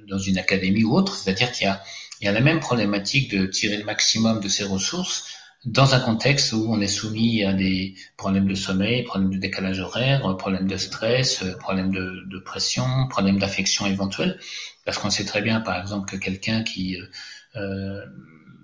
[0.08, 1.16] dans une académie ou autre.
[1.16, 1.82] C'est-à-dire qu'il y a,
[2.22, 5.26] y a la même problématique de tirer le maximum de ses ressources
[5.66, 9.80] dans un contexte où on est soumis à des problèmes de sommeil, problèmes de décalage
[9.80, 14.40] horaire, problèmes de stress, problèmes de, pression, problèmes d'affection éventuelle,
[14.86, 16.98] parce qu'on sait très bien, par exemple, que quelqu'un qui
[17.58, 18.06] euh,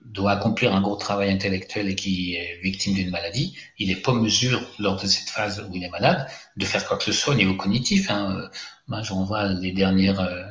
[0.05, 4.13] doit accomplir un gros travail intellectuel et qui est victime d'une maladie, il n'est pas
[4.13, 7.11] en mesure, lors de cette phase où il est malade, de faire quoi que ce
[7.11, 8.09] soit au niveau cognitif.
[8.09, 8.49] Hein.
[8.87, 10.43] Moi, je renvoie les dernières euh,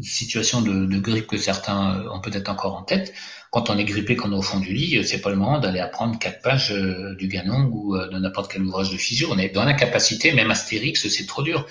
[0.00, 3.12] situations de, grippe que certains ont peut-être encore en tête
[3.52, 5.60] quand on est grippé, qu'on est au fond du lit, euh, c'est pas le moment
[5.60, 9.28] d'aller apprendre quatre pages euh, du Ganon ou euh, de n'importe quel ouvrage de physio.
[9.30, 11.66] On est dans l'incapacité, même Astérix, c'est trop dur.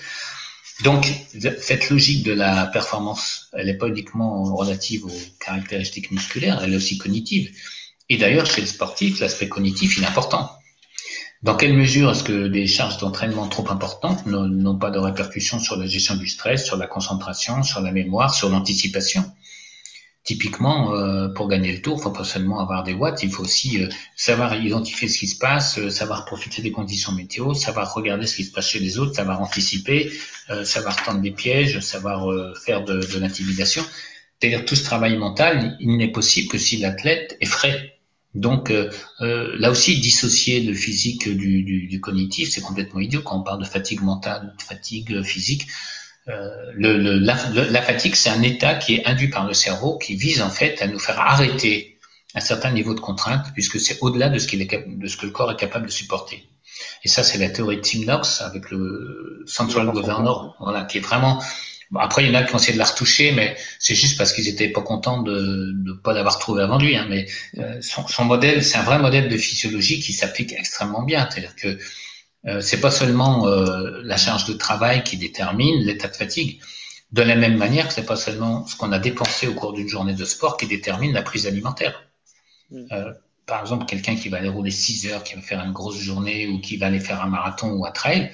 [0.84, 1.12] Donc,
[1.58, 6.76] cette logique de la performance, elle n'est pas uniquement relative aux caractéristiques musculaires, elle est
[6.76, 7.50] aussi cognitive.
[8.08, 10.50] Et d'ailleurs, chez le sportif, l'aspect cognitif, est important.
[11.42, 15.76] Dans quelle mesure est-ce que des charges d'entraînement trop importantes n'ont pas de répercussions sur
[15.76, 19.24] la gestion du stress, sur la concentration, sur la mémoire, sur l'anticipation?
[20.24, 23.42] Typiquement, euh, pour gagner le tour, il faut pas seulement avoir des watts, il faut
[23.42, 27.92] aussi euh, savoir identifier ce qui se passe, euh, savoir profiter des conditions météo, savoir
[27.92, 30.12] regarder ce qui se passe chez les autres, savoir anticiper,
[30.64, 32.28] savoir tendre des pièges, savoir
[32.64, 33.82] faire de, de l'intimidation.
[34.38, 37.98] C'est-à-dire tout ce travail mental, il n'est possible que si l'athlète est frais.
[38.34, 38.72] Donc
[39.20, 43.60] là aussi, dissocier le physique du, du, du cognitif, c'est complètement idiot quand on parle
[43.60, 45.66] de fatigue mentale, de fatigue physique.
[46.28, 49.98] Euh, le, le, la, la, fatigue, c'est un état qui est induit par le cerveau,
[49.98, 51.98] qui vise en fait à nous faire arrêter
[52.34, 55.26] un certain niveau de contrainte, puisque c'est au-delà de ce qu'il est de ce que
[55.26, 56.46] le corps est capable de supporter.
[57.04, 61.00] Et ça, c'est la théorie de Tim Knox avec le Central Governor, voilà, qui est
[61.00, 61.42] vraiment
[62.00, 64.32] après, il y en a qui ont essayé de la retoucher, mais c'est juste parce
[64.32, 66.96] qu'ils étaient pas contents de ne pas l'avoir trouvé avant lui.
[66.96, 67.06] Hein.
[67.08, 67.26] Mais
[67.58, 71.28] euh, son, son, modèle, c'est un vrai modèle de physiologie qui s'applique extrêmement bien.
[71.30, 71.78] C'est-à-dire que
[72.46, 76.60] euh, c'est pas seulement euh, la charge de travail qui détermine l'état de fatigue.
[77.12, 79.88] De la même manière que c'est pas seulement ce qu'on a dépensé au cours d'une
[79.88, 82.02] journée de sport qui détermine la prise alimentaire.
[82.70, 82.86] Mm.
[82.90, 83.12] Euh,
[83.46, 86.48] par exemple, quelqu'un qui va aller rouler 6 heures, qui va faire une grosse journée
[86.48, 88.32] ou qui va aller faire un marathon ou un trail,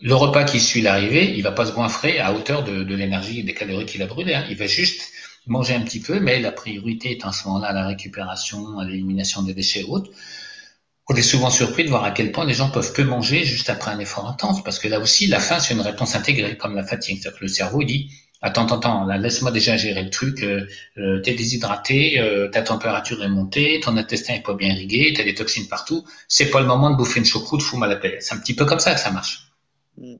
[0.00, 3.40] le repas qui suit l'arrivée, il va pas se goinfrer à hauteur de, de l'énergie
[3.40, 4.34] et des calories qu'il a brûlées.
[4.34, 4.44] Hein.
[4.50, 5.12] Il va juste
[5.46, 8.84] manger un petit peu, mais la priorité est en ce moment-là à la récupération, à
[8.84, 10.10] l'élimination des déchets ou autres.
[11.08, 13.68] On est souvent surpris de voir à quel point les gens peuvent peu manger juste
[13.68, 16.74] après un effort intense, parce que là aussi, la faim, c'est une réponse intégrée, comme
[16.74, 17.18] la fatigue.
[17.20, 20.66] C'est-à-dire que le cerveau, il dit, attends, attends, attends, laisse-moi déjà gérer le truc, euh,
[20.96, 25.24] euh, t'es déshydraté, euh, ta température est montée, ton intestin est pas bien irrigué, t'as
[25.24, 28.16] des toxines partout, c'est pas le moment de bouffer une choucroute, fous-moi la paix.
[28.20, 29.48] C'est un petit peu comme ça que ça marche.
[29.98, 30.14] Mm.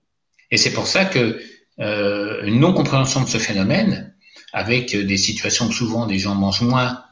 [0.50, 1.40] Et c'est pour ça que
[1.80, 4.14] euh, une non-compréhension de ce phénomène,
[4.52, 7.02] avec des situations où souvent des gens mangent moins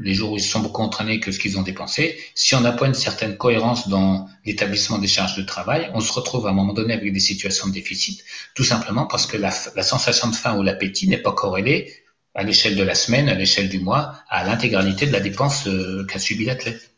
[0.00, 2.60] les jours où ils se sont beaucoup entraînés que ce qu'ils ont dépensé, si on
[2.60, 6.50] n'a pas une certaine cohérence dans l'établissement des charges de travail, on se retrouve à
[6.50, 10.28] un moment donné avec des situations de déficit, tout simplement parce que la, la sensation
[10.28, 11.92] de faim ou l'appétit n'est pas corrélée
[12.34, 16.06] à l'échelle de la semaine, à l'échelle du mois, à l'intégralité de la dépense euh,
[16.06, 16.92] qu'a subi l'athlète.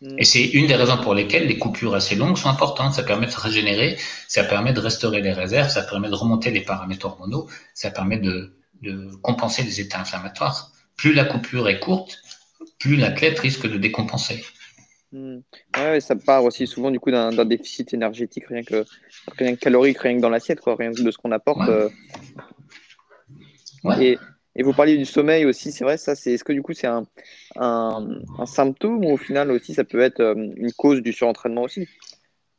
[0.00, 0.18] Mm.
[0.18, 2.94] Et c'est une des raisons pour lesquelles les coupures assez longues sont importantes.
[2.94, 6.50] Ça permet de se régénérer, ça permet de restaurer les réserves, ça permet de remonter
[6.50, 10.70] les paramètres hormonaux, ça permet de, de compenser les états inflammatoires.
[10.96, 12.22] Plus la coupure est courte,
[12.78, 14.44] plus l'athlète risque de décompenser.
[15.12, 15.38] Mm.
[15.76, 18.84] Ouais, ça part aussi souvent du coup d'un déficit énergétique, rien que,
[19.38, 21.68] rien que calorique, rien que dans l'assiette, rien que de ce qu'on apporte.
[21.68, 21.88] Euh.
[24.00, 24.18] Et,
[24.56, 26.88] et vous parliez du sommeil aussi, c'est vrai, ça, c'est est-ce que du coup c'est
[26.88, 27.06] un,
[27.56, 28.08] un,
[28.38, 31.86] un, symptôme ou au final aussi ça peut être euh, une cause du surentraînement aussi?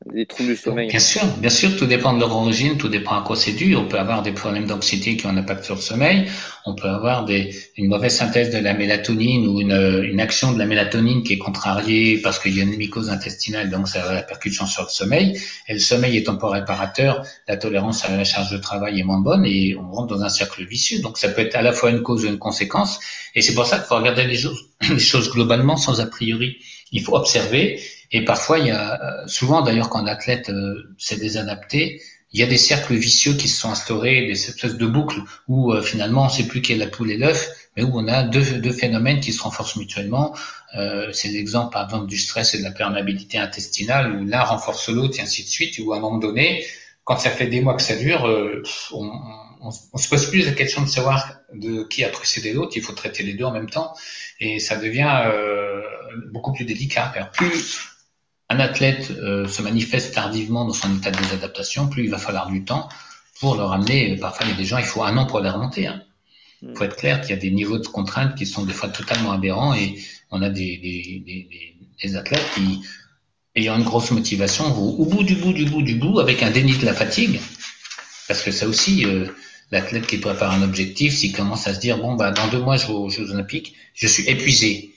[0.06, 3.20] Des troubles du sommeil Bien sûr, bien sûr, tout dépend de leur origine, tout dépend
[3.20, 3.76] à quoi c'est dû.
[3.76, 6.28] On peut avoir des problèmes d'anxiété qui ont un impact sur le sommeil,
[6.66, 10.60] on peut avoir des, une mauvaise synthèse de la mélatonine ou une, une action de
[10.60, 14.14] la mélatonine qui est contrariée parce qu'il y a une mycose intestinale, donc ça a
[14.14, 15.40] la percussion sur le sommeil.
[15.68, 19.20] Et le sommeil étant pas réparateur, la tolérance à la charge de travail est moins
[19.20, 21.00] bonne et on rentre dans un cercle vicieux.
[21.02, 23.00] Donc ça peut être à la fois une cause ou une conséquence.
[23.34, 26.58] Et c'est pour ça qu'il faut regarder les choses, les choses globalement sans a priori.
[26.92, 27.82] Il faut observer
[28.12, 32.02] et parfois, il y a euh, souvent d'ailleurs quand l'athlète euh, s'est désadapté,
[32.34, 35.74] il y a des cercles vicieux qui se sont instaurés, des espèces de boucles où
[35.74, 38.08] euh, finalement on ne sait plus qui est la poule et l'œuf, mais où on
[38.08, 40.36] a deux, deux phénomènes qui se renforcent mutuellement.
[40.76, 44.90] Euh, c'est l'exemple par exemple du stress et de la perméabilité intestinale où l'un renforce
[44.90, 46.66] l'autre et ainsi de suite, où à un moment donné,
[47.06, 48.24] quand ça fait des mois que ça dure,
[48.92, 49.10] on,
[49.62, 52.82] on, on, se pose plus la question de savoir de qui a précédé l'autre, il
[52.82, 53.94] faut traiter les deux en même temps,
[54.40, 55.82] et ça devient euh,
[56.32, 57.14] beaucoup plus délicat.
[57.34, 57.80] Plus
[58.50, 62.50] un athlète euh, se manifeste tardivement dans son état de désadaptation, plus il va falloir
[62.50, 62.88] du temps
[63.40, 64.16] pour le ramener.
[64.18, 65.88] Parfois, il y a des gens, il faut un an pour les remonter.
[65.88, 66.02] Hein.
[66.62, 68.90] Il faut être clair qu'il y a des niveaux de contraintes qui sont des fois
[68.90, 70.00] totalement aberrants et
[70.32, 72.82] on a des, des, des, des athlètes qui,
[73.56, 76.50] ayant une grosse motivation, vont au bout du bout du bout du bout avec un
[76.50, 77.40] déni de la fatigue.
[78.28, 79.28] Parce que ça aussi, euh,
[79.72, 82.78] l'athlète qui prépare un objectif, s'il commence à se dire, bon, bah, dans deux mois,
[82.78, 84.94] je vais aux Jeux Olympiques, je suis épuisé.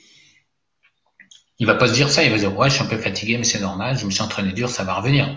[1.61, 3.37] Il va pas se dire ça, il va dire ouais, je suis un peu fatigué,
[3.37, 5.29] mais c'est normal, je me suis entraîné dur, ça va revenir.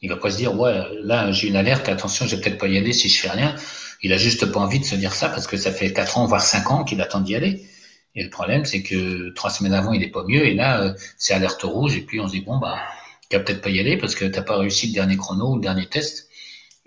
[0.00, 2.66] Il va pas se dire ouais, là j'ai une alerte, attention, je vais peut-être pas
[2.66, 3.54] y aller si je fais rien.
[4.02, 6.26] Il a juste pas envie de se dire ça parce que ça fait quatre ans,
[6.26, 7.62] voire cinq ans qu'il attend d'y aller.
[8.14, 10.94] Et le problème, c'est que trois semaines avant, il est pas mieux, et là, euh,
[11.18, 12.78] c'est alerte rouge, et puis on se dit bon bah,
[13.28, 15.56] tu vas peut-être pas y aller parce que t'as pas réussi le dernier chrono ou
[15.56, 16.28] le dernier test.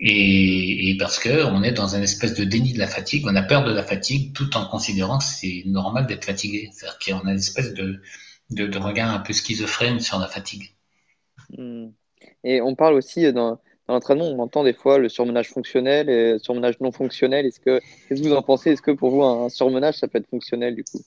[0.00, 3.42] Et, parce que on est dans une espèce de déni de la fatigue, on a
[3.42, 6.70] peur de la fatigue tout en considérant que c'est normal d'être fatigué.
[6.72, 8.00] C'est-à-dire qu'on a une espèce de,
[8.50, 10.74] de, de, regard un peu schizophrène sur la fatigue.
[11.56, 11.88] Hmm.
[12.44, 16.32] Et on parle aussi dans, dans l'entraînement, on entend des fois le surmenage fonctionnel et
[16.32, 17.46] le surmenage non fonctionnel.
[17.46, 18.72] Est-ce que, qu'est-ce que vous en pensez?
[18.72, 21.00] Est-ce que pour vous, un surmenage, ça peut être fonctionnel du coup?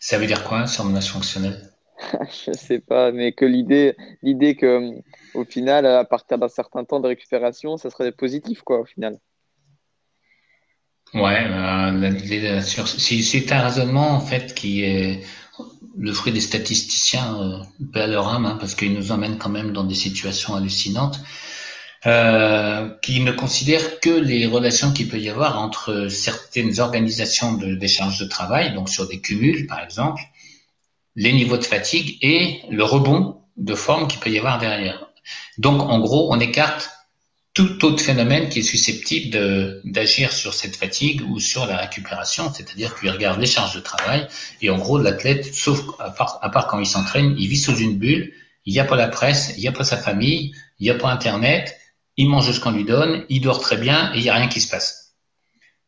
[0.00, 1.70] Ça veut dire quoi, un surmenage fonctionnel?
[2.46, 4.90] Je sais pas, mais que l'idée, l'idée que,
[5.34, 9.18] au final, à partir d'un certain temps de récupération, ça serait positif, quoi, au final.
[11.14, 15.20] Ouais, euh, si c'est un raisonnement en fait qui est
[15.96, 17.58] le fruit des statisticiens, euh,
[17.92, 21.20] peu à leur âme, hein, parce qu'ils nous emmènent quand même dans des situations hallucinantes,
[22.06, 27.74] euh, qui ne considèrent que les relations qu'il peut y avoir entre certaines organisations de,
[27.74, 30.20] des charges de travail, donc sur des cumuls par exemple,
[31.14, 35.06] les niveaux de fatigue et le rebond de forme qu'il peut y avoir derrière.
[35.58, 36.90] Donc en gros, on écarte
[37.54, 42.98] tout autre phénomène qui est susceptible d'agir sur cette fatigue ou sur la récupération, c'est-à-dire
[42.98, 44.26] qu'il regarde les charges de travail
[44.62, 47.76] et en gros l'athlète, sauf à part, à part quand il s'entraîne, il vit sous
[47.76, 48.32] une bulle,
[48.64, 50.94] il n'y a pas la presse, il n'y a pas sa famille, il n'y a
[50.94, 51.78] pas Internet,
[52.16, 54.48] il mange ce qu'on lui donne, il dort très bien et il n'y a rien
[54.48, 55.14] qui se passe.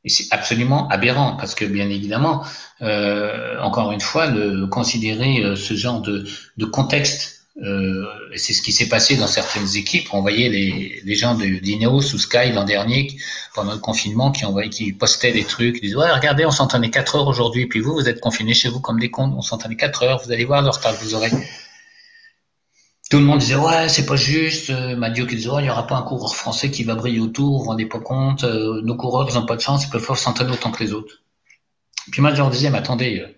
[0.04, 2.44] Et c'est absolument aberrant parce que bien évidemment,
[2.82, 6.26] euh, encore une fois, le, considérer euh, ce genre de,
[6.58, 10.08] de contexte et c'est ce qui s'est passé dans certaines équipes.
[10.12, 13.16] On voyait les, les gens de d'Ineos ou Sky l'an dernier,
[13.54, 16.90] pendant le confinement, qui envoyaient, qui postaient des trucs, ils disaient ouais regardez, on s'entraînait
[16.90, 19.76] 4 heures aujourd'hui, puis vous vous êtes confinés chez vous comme des cons, on s'entraînait
[19.76, 21.30] 4 heures, vous allez voir le retard que vous aurez.
[23.10, 24.70] Tout le monde disait ouais c'est pas juste.
[24.70, 27.20] Euh, Madio qui disait ouais il y aura pas un coureur français qui va briller
[27.20, 29.90] autour, vous vous rendez pas compte, euh, nos coureurs ils ont pas de chance, ils
[29.90, 31.22] peuvent s'entraîner autant que les autres.
[32.10, 33.28] Puis moi je leur disais mais attendez euh,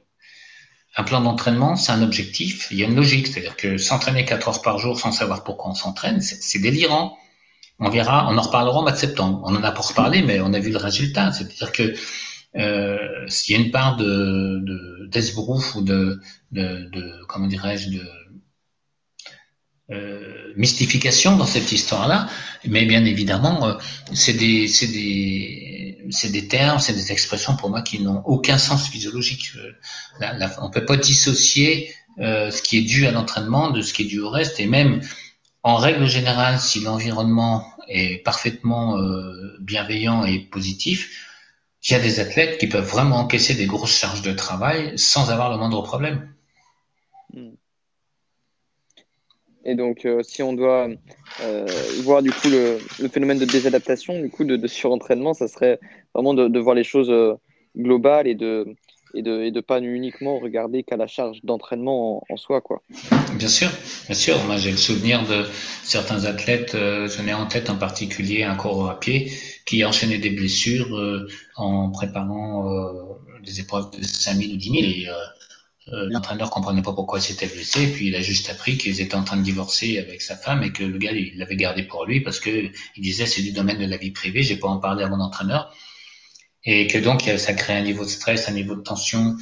[0.97, 4.49] un plan d'entraînement, c'est un objectif, il y a une logique, c'est-à-dire que s'entraîner 4
[4.49, 7.19] heures par jour sans savoir pourquoi on s'entraîne, c'est délirant.
[7.79, 9.43] On verra, on en reparlera au mois de septembre.
[9.45, 11.31] On en a pour reparler, mais on a vu le résultat.
[11.33, 11.95] C'est-à-dire que
[12.57, 12.97] euh,
[13.29, 16.21] s'il y a une part de d'esbrouf ou de,
[16.53, 18.03] de, de comment dirais-je de
[19.93, 22.29] euh, mystification dans cette histoire-là,
[22.67, 23.75] mais bien évidemment, euh,
[24.15, 25.76] c'est des, c'est des,
[26.11, 29.53] c'est des termes, c'est des expressions pour moi qui n'ont aucun sens physiologique.
[30.21, 34.07] Euh, on peut pas dissocier ce qui est dû à l'entraînement de ce qui est
[34.07, 35.03] dû au reste, et même
[35.63, 38.97] en règle générale, si l'environnement est parfaitement
[39.61, 41.27] bienveillant et positif,
[41.89, 45.31] il y a des athlètes qui peuvent vraiment encaisser des grosses charges de travail sans
[45.31, 46.33] avoir le moindre problème.
[47.33, 47.55] Hmm.
[49.67, 50.89] Et donc, euh, si on doit
[51.43, 51.67] euh,
[52.03, 55.81] voir du coup le, phénomène de désadaptation, du coup de, surentraînement, ça serait
[56.15, 57.35] vraiment de, voir les choses euh,
[57.77, 58.65] globales et de
[59.15, 62.83] et de et de pas uniquement regarder qu'à la charge d'entraînement en, soi, quoi.
[63.35, 63.69] Bien sûr,
[64.07, 64.37] bien sûr.
[64.47, 65.45] Moi, j'ai le souvenir de
[65.83, 66.73] certains athlètes.
[66.75, 69.33] je n'ai en tête en particulier un coureur à pied
[69.65, 71.25] qui enchaînait des blessures
[71.57, 75.13] en préparant des épreuves de 5000 ou 10 000 et euh,
[75.89, 79.23] L'entraîneur comprenait pas pourquoi il s'était blessé, puis il a juste appris qu'ils étaient en
[79.23, 82.21] train de divorcer avec sa femme et que le gars il l'avait gardé pour lui
[82.21, 82.51] parce que
[82.97, 85.21] il disait c'est du domaine de la vie privée, j'ai pas en parler à mon
[85.21, 85.73] entraîneur
[86.65, 89.37] et que donc ça crée un niveau de stress, un niveau de tension,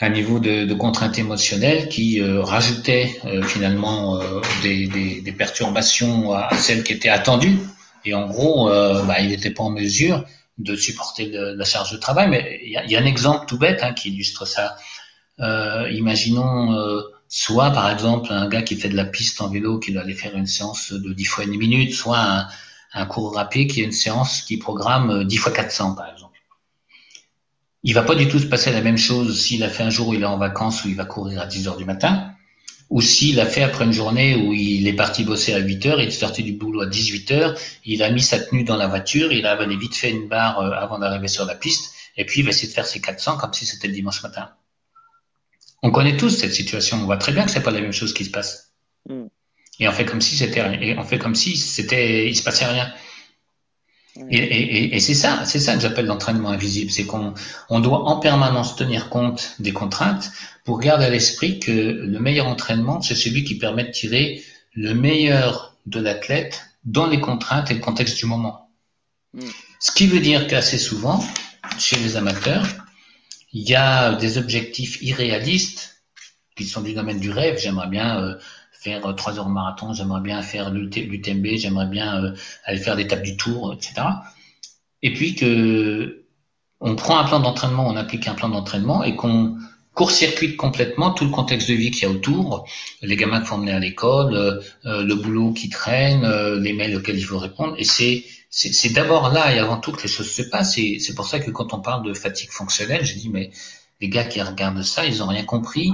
[0.00, 5.32] un niveau de, de contrainte émotionnelle qui euh, rajoutait euh, finalement euh, des, des, des,
[5.32, 7.58] perturbations à celles qui étaient attendues
[8.04, 10.24] et en gros bah, il n'était pas en mesure
[10.58, 12.28] de supporter la charge de travail.
[12.28, 14.76] Mais il y a, y a, un exemple tout bête hein, qui illustre ça.
[15.40, 19.80] Euh, imaginons euh, soit par exemple un gars qui fait de la piste en vélo
[19.80, 22.46] qui doit aller faire une séance de 10 fois une minute, soit un,
[22.92, 26.38] un cours rapide qui a une séance qui programme 10 fois 400 par exemple.
[27.82, 30.08] Il va pas du tout se passer la même chose s'il a fait un jour
[30.08, 32.32] où il est en vacances où il va courir à 10 heures du matin,
[32.88, 36.00] ou s'il a fait après une journée où il est parti bosser à 8 heures,
[36.00, 38.86] il est sorti du boulot à 18 heures, il a mis sa tenue dans la
[38.86, 42.40] voiture, il a vite fait une barre euh, avant d'arriver sur la piste, et puis
[42.40, 44.48] il va essayer de faire ses 400 comme si c'était le dimanche matin.
[45.84, 46.96] On connaît tous cette situation.
[46.96, 48.72] On voit très bien que c'est pas la même chose qui se passe.
[49.06, 49.26] Hmm.
[49.78, 52.64] Et on fait comme si c'était, et on fait comme si c'était, il se passait
[52.64, 52.90] rien.
[54.30, 57.34] Et, c'est ça, c'est ça que j'appelle l'entraînement invisible, c'est qu'on
[57.68, 60.30] on doit en permanence tenir compte des contraintes
[60.64, 64.42] pour garder à l'esprit que le meilleur entraînement, c'est celui qui permet de tirer
[64.72, 68.70] le meilleur de l'athlète dans les contraintes et le contexte du moment.
[69.34, 69.50] Hmm.
[69.80, 71.22] Ce qui veut dire qu'assez souvent,
[71.78, 72.64] chez les amateurs,
[73.54, 76.02] il y a des objectifs irréalistes
[76.56, 77.58] qui sont du domaine du rêve.
[77.58, 78.34] J'aimerais bien euh,
[78.72, 82.96] faire euh, trois heures de marathon, j'aimerais bien faire l'UTMB, j'aimerais bien euh, aller faire
[82.96, 84.06] l'étape du tour, etc.
[85.02, 86.24] Et puis que
[86.80, 89.56] on prend un plan d'entraînement, on applique un plan d'entraînement et qu'on
[89.94, 92.66] court-circuite complètement tout le contexte de vie qu'il y a autour,
[93.00, 97.24] les gamins qui font mener à l'école, le boulot qui traîne, les mails auxquels il
[97.24, 97.76] faut répondre.
[97.78, 98.24] Et c'est
[98.56, 100.74] c'est d'abord là et avant tout que les choses se passent.
[100.76, 103.50] C'est pour ça que quand on parle de fatigue fonctionnelle, je dis, mais
[104.00, 105.90] les gars qui regardent ça, ils n'ont rien compris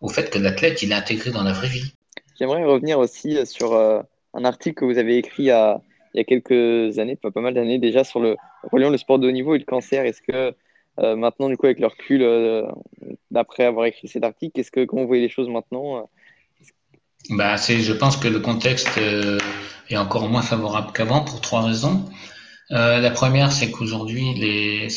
[0.00, 1.92] au fait que l'athlète, il est intégré dans la vraie vie.
[2.38, 4.02] J'aimerais revenir aussi sur euh,
[4.34, 5.80] un article que vous avez écrit il y a,
[6.26, 8.36] quelques années, pas, pas mal d'années déjà, sur le
[8.72, 10.04] reliant le sport de haut niveau et le cancer.
[10.04, 10.54] Est-ce que
[10.98, 12.66] euh, maintenant, du coup, avec le recul, euh,
[13.30, 16.08] d'après avoir écrit cet article, est-ce que comment vous voyez les choses maintenant
[17.30, 19.38] bah, c'est, je pense que le contexte euh,
[19.88, 22.08] est encore moins favorable qu'avant pour trois raisons.
[22.72, 24.88] Euh, la première, c'est qu'aujourd'hui,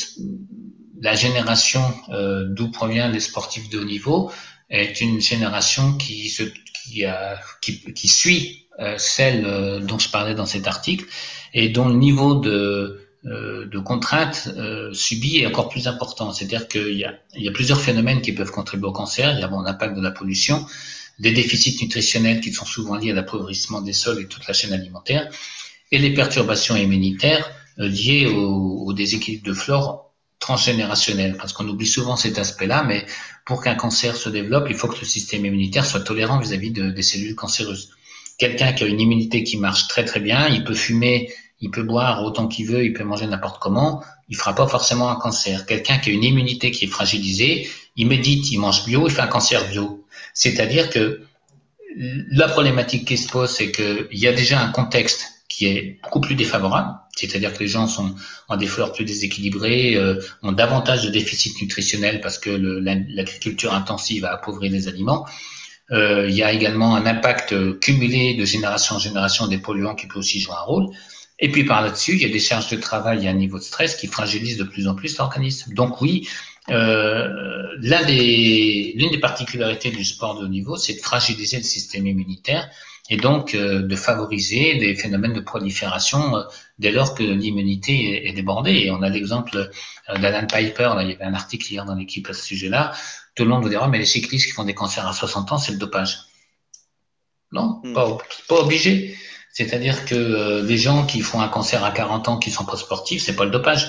[1.02, 4.32] la génération euh, d'où provient les sportifs de haut niveau
[4.70, 10.10] est une génération qui, se, qui, a, qui, qui suit euh, celle euh, dont je
[10.10, 11.06] parlais dans cet article
[11.54, 14.50] et dont le niveau de, de contraintes
[14.94, 16.32] subi est encore plus important.
[16.32, 19.34] C'est-à-dire qu'il y a, il y a plusieurs phénomènes qui peuvent contribuer au cancer.
[19.34, 20.66] Il y a bon, l'impact de la pollution,
[21.20, 24.74] des déficits nutritionnels qui sont souvent liés à l'appauvrissement des sols et toute la chaîne
[24.74, 25.30] alimentaire,
[25.92, 27.50] et les perturbations immunitaires
[27.80, 33.06] euh, liées au, déséquilibre de flore transgénérationnel, parce qu'on oublie souvent cet aspect-là, mais
[33.46, 36.90] pour qu'un cancer se développe, il faut que le système immunitaire soit tolérant vis-à-vis de,
[36.90, 37.92] des cellules cancéreuses.
[38.38, 41.30] quelqu'un qui a une immunité qui marche très très bien, il peut fumer,
[41.62, 45.10] il peut boire autant qu'il veut, il peut manger n'importe comment, il fera pas forcément
[45.10, 45.66] un cancer.
[45.66, 49.22] Quelqu'un qui a une immunité qui est fragilisée, il médite, il mange bio, il fait
[49.22, 50.06] un cancer bio.
[50.34, 51.22] C'est-à-dire que
[51.96, 56.22] la problématique qui se pose, c'est qu'il y a déjà un contexte qui est beaucoup
[56.22, 58.16] plus défavorable, c'est-à-dire que les gens sont
[58.48, 64.26] ont des fleurs plus déséquilibrées, euh, ont davantage de déficit nutritionnel parce que l'agriculture intensive
[64.26, 65.28] a appauvri les aliments.
[65.92, 70.08] Euh, il y a également un impact cumulé de génération en génération des polluants qui
[70.08, 70.86] peut aussi jouer un rôle.
[71.40, 73.34] Et puis par là-dessus, il y a des charges de travail, il y a un
[73.34, 75.74] niveau de stress qui fragilise de plus en plus l'organisme.
[75.74, 76.28] Donc oui,
[76.72, 82.08] euh, l'une des, des particularités du sport de haut niveau, c'est de fragiliser le système
[82.08, 82.70] immunitaire
[83.10, 86.44] et donc euh, de favoriser des phénomènes de prolifération euh,
[86.78, 88.74] dès lors que l'immunité est, débordée.
[88.74, 89.70] Et on a l'exemple
[90.08, 92.94] d'Alan Piper, là, il y avait un article hier dans l'équipe à ce sujet-là,
[93.36, 95.58] tout le monde vous dira, mais les cyclistes qui font des cancers à 60 ans,
[95.58, 96.20] c'est le dopage.
[97.52, 97.94] Non, hmm.
[97.94, 98.18] pas,
[98.48, 99.16] pas obligé.
[99.52, 103.24] C'est-à-dire que les gens qui font un cancer à 40 ans, qui sont pas sportifs,
[103.24, 103.88] c'est pas le dopage.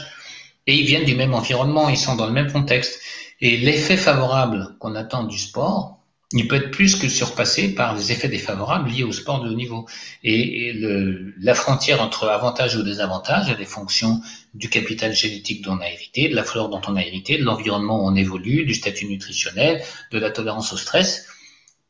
[0.71, 3.01] Et ils viennent du même environnement, ils sont dans le même contexte.
[3.41, 5.99] Et l'effet favorable qu'on attend du sport,
[6.31, 9.55] il peut être plus que surpassé par les effets défavorables liés au sport de haut
[9.55, 9.89] niveau.
[10.23, 10.73] Et,
[11.41, 14.21] la frontière entre avantages ou désavantages, elle est fonction
[14.55, 17.43] du capital génétique dont on a hérité, de la flore dont on a hérité, de
[17.43, 21.27] l'environnement où on évolue, du statut nutritionnel, de la tolérance au stress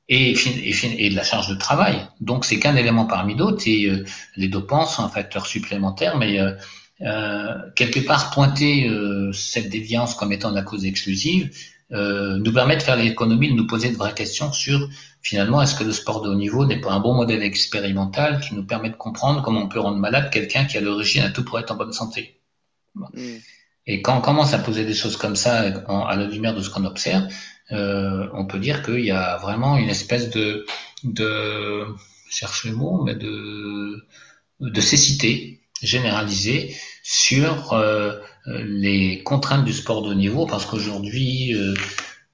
[0.08, 1.98] et, de la charge de travail.
[2.22, 4.06] Donc c'est qu'un élément parmi d'autres et euh,
[4.36, 6.52] les dopants sont un facteur supplémentaire, mais euh,
[7.00, 11.50] quelque part pointer euh, cette déviance comme étant la cause exclusive,
[11.92, 14.88] euh, nous permet de faire l'économie, de nous poser de vraies questions sur
[15.22, 18.54] finalement est-ce que le sport de haut niveau n'est pas un bon modèle expérimental qui
[18.54, 21.44] nous permet de comprendre comment on peut rendre malade quelqu'un qui à l'origine a tout
[21.44, 22.40] pour être en bonne santé.
[22.94, 23.38] Mm.
[23.86, 26.70] Et quand on commence à poser des choses comme ça à la lumière de ce
[26.70, 27.26] qu'on observe,
[27.72, 30.66] euh, on peut dire qu'il y a vraiment une espèce de,
[31.02, 31.86] de
[32.28, 34.06] cherche le mot, mais de,
[34.60, 41.74] de cécité généralisée sur euh, les contraintes du sport de haut niveau, parce qu'aujourd'hui, euh,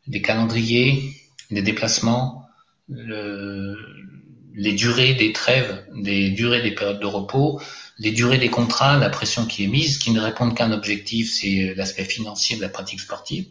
[0.06, 1.14] les calendriers,
[1.50, 2.46] les déplacements,
[2.88, 7.60] les durées des trêves, les durées des périodes de repos,
[7.98, 11.32] les durées des contrats, la pression qui est mise, qui ne répondent qu'à un objectif,
[11.32, 13.46] c'est l'aspect financier de la pratique sportive,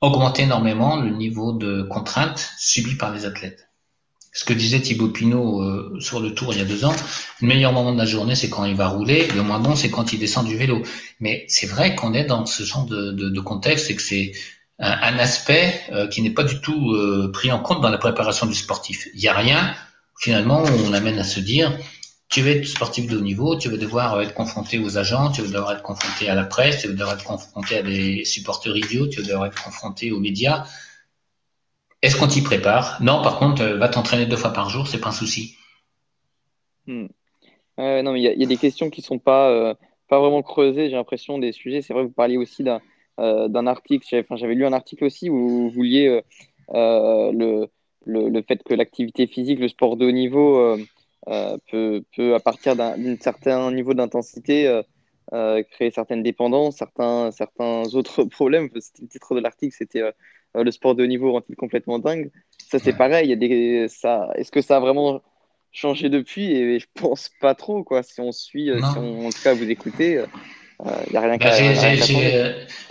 [0.00, 3.67] augmentent énormément le niveau de contraintes subies par les athlètes
[4.38, 6.94] ce que disait Thibaut Pinot euh, sur le tour il y a deux ans,
[7.40, 9.90] le meilleur moment de la journée, c'est quand il va rouler, le moins bon, c'est
[9.90, 10.80] quand il descend du vélo.
[11.18, 14.30] Mais c'est vrai qu'on est dans ce genre de, contexte et que c'est
[14.78, 18.46] un, aspect euh, qui n'est pas du tout euh, pris en compte dans la préparation
[18.46, 19.08] du sportif.
[19.12, 19.74] Il n'y a rien,
[20.20, 21.76] finalement, où on amène à se dire,
[22.28, 25.42] tu veux être sportif de haut niveau, tu vas devoir être confronté aux agents, tu
[25.42, 28.76] vas devoir être confronté à la presse, tu vas devoir être confronté à des supporters
[28.76, 30.64] idiots, tu vas devoir être confronté aux médias.
[32.02, 33.02] Est-ce qu'on t'y prépare?
[33.02, 35.56] Non, par contre, euh, va t'entraîner deux fois par jour, c'est pas un souci.
[36.86, 37.06] Hmm.
[37.76, 39.74] non, mais il y, a des questions qui sont pas, euh,
[40.08, 41.82] pas vraiment creusées, j'ai l'impression, des sujets.
[41.82, 42.80] C'est vrai, vous parliez aussi d'un
[43.18, 46.22] euh, article, j'avais lu un article aussi où vous vouliez
[46.72, 47.68] le,
[48.06, 50.78] le, fait que l'activité physique, le sport de haut niveau,
[51.26, 54.80] peut, peut, à partir d'un certain niveau d'intensité,
[55.30, 58.68] créer certaines dépendances, certains, certains autres problèmes.
[58.72, 60.12] Le titre de l'article, c'était euh,
[60.54, 62.30] le sport de haut niveau rend-il complètement dingue?
[62.70, 63.26] Ça, c'est pareil.
[63.26, 65.22] Il y a des, ça, est-ce que ça a vraiment
[65.72, 66.52] changé depuis?
[66.52, 68.02] Et je pense pas trop, quoi.
[68.02, 71.20] Si on suit, euh, si on, en tout cas, vous écoutez, il euh, n'y a
[71.20, 71.50] rien bah.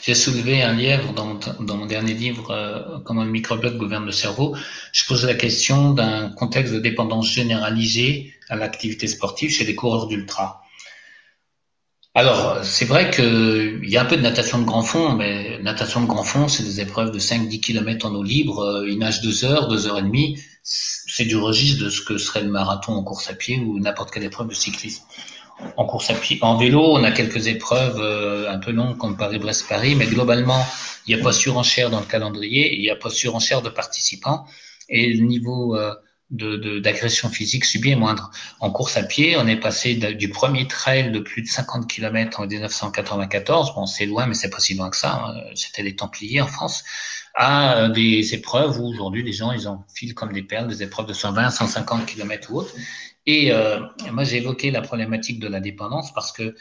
[0.01, 4.55] J'ai soulevé un lièvre dans, dans mon dernier livre, Comment le microbiote gouverne le cerveau.
[4.93, 10.07] Je pose la question d'un contexte de dépendance généralisée à l'activité sportive chez les coureurs
[10.07, 10.63] d'ultra.
[12.17, 16.01] Alors, c'est vrai qu'il y a un peu de natation de grand fond, mais natation
[16.01, 19.21] de grand fond, c'est des épreuves de 5-10 km en eau libre, euh, ils nagent
[19.21, 20.41] 2 heures, 2 heures et demie.
[20.63, 24.09] C'est du registre de ce que serait le marathon en course à pied ou n'importe
[24.09, 25.03] quelle épreuve de cyclisme.
[25.77, 29.15] En course à pied, en vélo, on a quelques épreuves euh, un peu longues comme
[29.15, 30.65] Paris-Brest-Paris, mais globalement,
[31.05, 34.47] il n'y a pas surenchère dans le calendrier, il n'y a pas surenchère de participants,
[34.89, 35.93] et le niveau euh,
[36.29, 38.31] d'agression de, physique subie est moindre.
[38.59, 42.41] En course à pied, on est passé du premier trail de plus de 50 km
[42.41, 45.41] en 1994, bon c'est loin mais c'est pas si loin que ça, hein.
[45.55, 46.83] c'était les Templiers en France,
[47.33, 51.05] à euh, des épreuves où aujourd'hui les gens ils enfilent comme des perles des épreuves
[51.05, 52.73] de 120, 150 km ou autres.
[53.25, 53.79] Et euh,
[54.11, 56.55] moi j'ai évoqué la problématique de la dépendance parce que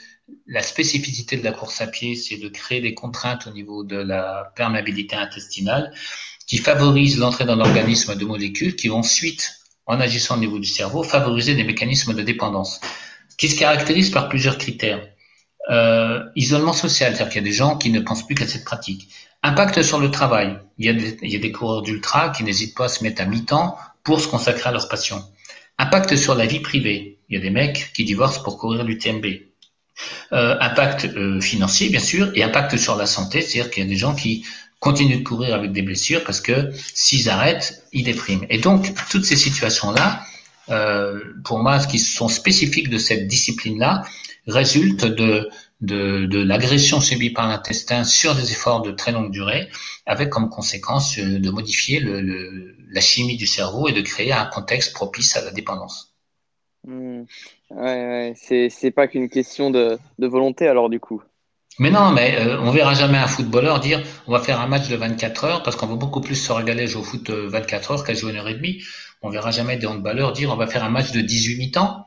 [0.46, 3.96] la spécificité de la course à pied c'est de créer des contraintes au niveau de
[3.96, 5.92] la perméabilité intestinale
[6.46, 9.55] qui favorisent l'entrée dans l'organisme de molécules qui vont ensuite,
[9.86, 12.80] en agissant au niveau du cerveau, favoriser des mécanismes de dépendance,
[13.38, 15.06] qui se caractérisent par plusieurs critères.
[15.68, 18.64] Euh, isolement social, c'est-à-dire qu'il y a des gens qui ne pensent plus qu'à cette
[18.64, 19.08] pratique.
[19.42, 20.58] Impact sur le travail.
[20.78, 24.20] Il y a des, coureurs d'ultra qui n'hésitent pas à se mettre à mi-temps pour
[24.20, 25.22] se consacrer à leur passion.
[25.78, 27.18] Impact sur la vie privée.
[27.28, 29.26] Il y a des mecs qui divorcent pour courir l'UTMB.
[30.32, 33.88] Euh, impact euh, financier, bien sûr, et impact sur la santé, c'est-à-dire qu'il y a
[33.88, 34.44] des gens qui
[34.80, 38.46] continuent de courir avec des blessures parce que s'ils arrêtent, ils dépriment.
[38.50, 40.22] Et donc, toutes ces situations-là,
[40.68, 44.04] euh, pour moi, ce qui sont spécifiques de cette discipline-là,
[44.46, 45.48] résultent de,
[45.80, 49.68] de, l'agression subie par l'intestin sur des efforts de très longue durée,
[50.06, 54.92] avec comme conséquence euh, de modifier la chimie du cerveau et de créer un contexte
[54.92, 56.14] propice à la dépendance.
[56.84, 57.24] Hmm.
[57.70, 58.68] Ouais, ouais.
[58.70, 61.22] C'est pas qu'une question de, de, volonté alors du coup.
[61.78, 64.88] Mais non, mais euh, on verra jamais un footballeur dire on va faire un match
[64.88, 68.04] de 24 heures parce qu'on va beaucoup plus se régaler jouer au foot 24 heures
[68.04, 68.82] qu'à jouer une heure et demie.
[69.22, 72.06] On verra jamais des handballeurs dire on va faire un match de 18 mi-temps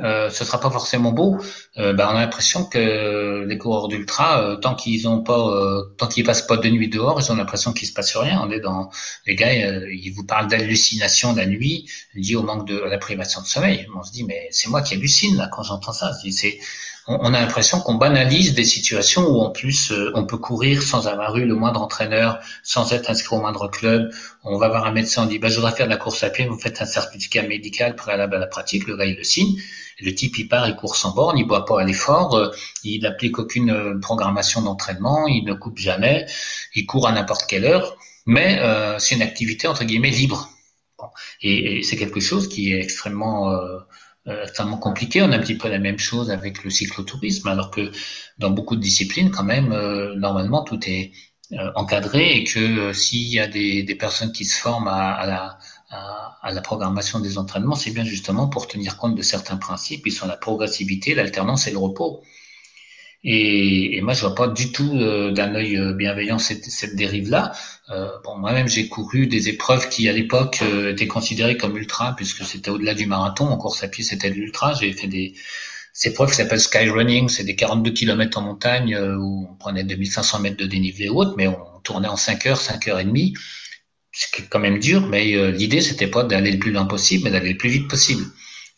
[0.00, 1.38] euh, ce sera pas forcément beau.
[1.78, 5.82] Euh, ben, on a l'impression que les coureurs d'ultra, euh, tant qu'ils ont pas, euh,
[5.98, 8.40] tant qu'ils passent pas de nuit dehors, ils ont l'impression qu'il se passe rien.
[8.42, 8.90] On est dans
[9.26, 13.46] les gars, ils vous parlent d'hallucination la nuit, liée au manque de la privation de
[13.46, 13.86] sommeil.
[13.96, 16.12] On se dit mais c'est moi qui hallucine là quand j'entends ça.
[16.28, 16.58] C'est
[17.06, 21.36] on, a l'impression qu'on banalise des situations où en plus on peut courir sans avoir
[21.36, 24.10] eu le moindre entraîneur, sans être inscrit au moindre club.
[24.42, 26.30] On va voir un médecin, on dit bah je voudrais faire de la course à
[26.30, 29.60] pied, vous faites un certificat médical préalable à la pratique, le gars il le signe.
[30.00, 32.50] Le type, il part, il court sans borne, il boit pas à l'effort, euh,
[32.82, 36.26] il n'applique aucune euh, programmation d'entraînement, il ne coupe jamais,
[36.74, 37.96] il court à n'importe quelle heure,
[38.26, 40.50] mais euh, c'est une activité entre guillemets libre.
[40.98, 41.06] Bon.
[41.42, 43.78] Et, et c'est quelque chose qui est extrêmement euh,
[44.26, 45.22] extrêmement compliqué.
[45.22, 47.90] On a un petit peu la même chose avec le cyclotourisme, alors que
[48.38, 49.68] dans beaucoup de disciplines, quand même,
[50.16, 51.12] normalement, tout est
[51.74, 55.58] encadré et que s'il y a des, des, personnes qui se forment à, à la
[56.42, 60.12] à, la programmation des entraînements, c'est bien justement pour tenir compte de certains principes, ils
[60.12, 62.22] sont la progressivité, l'alternance et le repos.
[63.24, 67.52] Et, moi, je vois pas du tout euh, d'un œil euh, bienveillant cette, dérive-là.
[67.88, 72.44] Euh, bon, moi-même, j'ai couru des épreuves qui, à l'époque, étaient considérées comme ultra, puisque
[72.44, 73.46] c'était au-delà du marathon.
[73.46, 74.74] En course à pied, c'était de l'ultra.
[74.74, 75.34] J'ai fait des
[76.04, 80.56] épreuves qui s'appellent skyrunning, c'est des 42 km en montagne où on prenait 2500 mètres
[80.56, 83.34] de dénivelé haute, mais on tournait en 5 heures, 5 heures et demie
[84.16, 87.50] c'est quand même dur, mais l'idée c'était pas d'aller le plus loin possible, mais d'aller
[87.50, 88.24] le plus vite possible.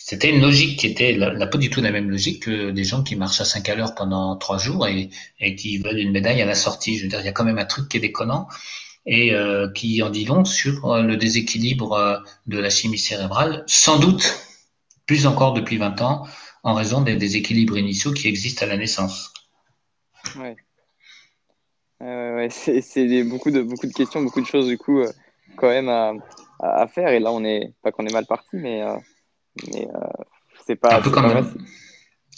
[0.08, 3.02] C'était une logique qui était la, pas du tout la même logique que des gens
[3.02, 5.10] qui marchent à 5 à l'heure pendant 3 jours et,
[5.56, 6.96] qui veulent une médaille à la sortie.
[6.96, 8.46] Je veux dire, il y a quand même un truc qui est déconnant
[9.04, 13.64] et euh, qui en dit long sur euh, le déséquilibre euh, de la chimie cérébrale,
[13.66, 14.32] sans doute
[15.06, 16.28] plus encore depuis 20 ans,
[16.62, 19.34] en raison des déséquilibres initiaux qui existent à la naissance.
[20.36, 20.54] Ouais.
[22.00, 25.02] Euh, ouais, c'est beaucoup de, beaucoup de questions, beaucoup de choses du coup
[25.56, 27.08] quand même à, faire.
[27.08, 28.84] Et là, on est pas qu'on est mal parti, mais,
[29.72, 30.24] mais euh,
[30.66, 30.96] c'est pas.
[30.96, 31.46] Un peu quand même.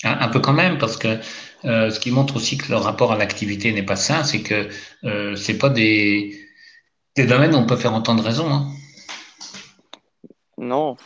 [0.04, 1.18] Un, peu quand même, parce que
[1.64, 4.68] euh, ce qui montre aussi que le rapport à l'activité n'est pas sain, c'est que
[5.02, 6.38] euh, c'est pas des,
[7.16, 8.48] des domaines où on peut faire entendre raison.
[8.48, 8.68] Hein.
[10.56, 10.96] Non,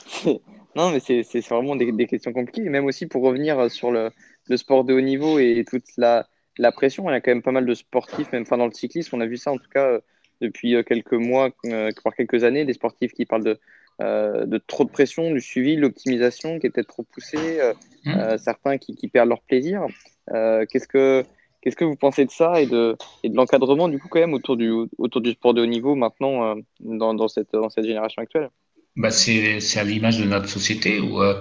[0.76, 2.66] non, mais c'est vraiment des, des, questions compliquées.
[2.66, 4.10] Et même aussi pour revenir sur le,
[4.48, 7.42] le sport de haut niveau et toute la, la pression, il y a quand même
[7.42, 9.70] pas mal de sportifs, même enfin dans le cyclisme, on a vu ça en tout
[9.72, 10.00] cas
[10.42, 13.58] depuis euh, quelques mois, voire quelques années, des sportifs qui parlent de,
[14.02, 17.60] euh, de trop de pression, du suivi, l'optimisation qui peut-être trop poussée,
[18.04, 18.38] mmh.
[18.38, 19.86] certains qui, qui, perdent leur plaisir.
[20.28, 21.24] Qu'est-ce que
[21.60, 24.34] Qu'est-ce que vous pensez de ça et de, et de l'encadrement du coup quand même
[24.34, 28.20] autour du, autour du sport de haut niveau maintenant dans, dans, cette, dans cette génération
[28.20, 28.50] actuelle?
[28.96, 31.40] Bah c'est à l'image de notre société où euh,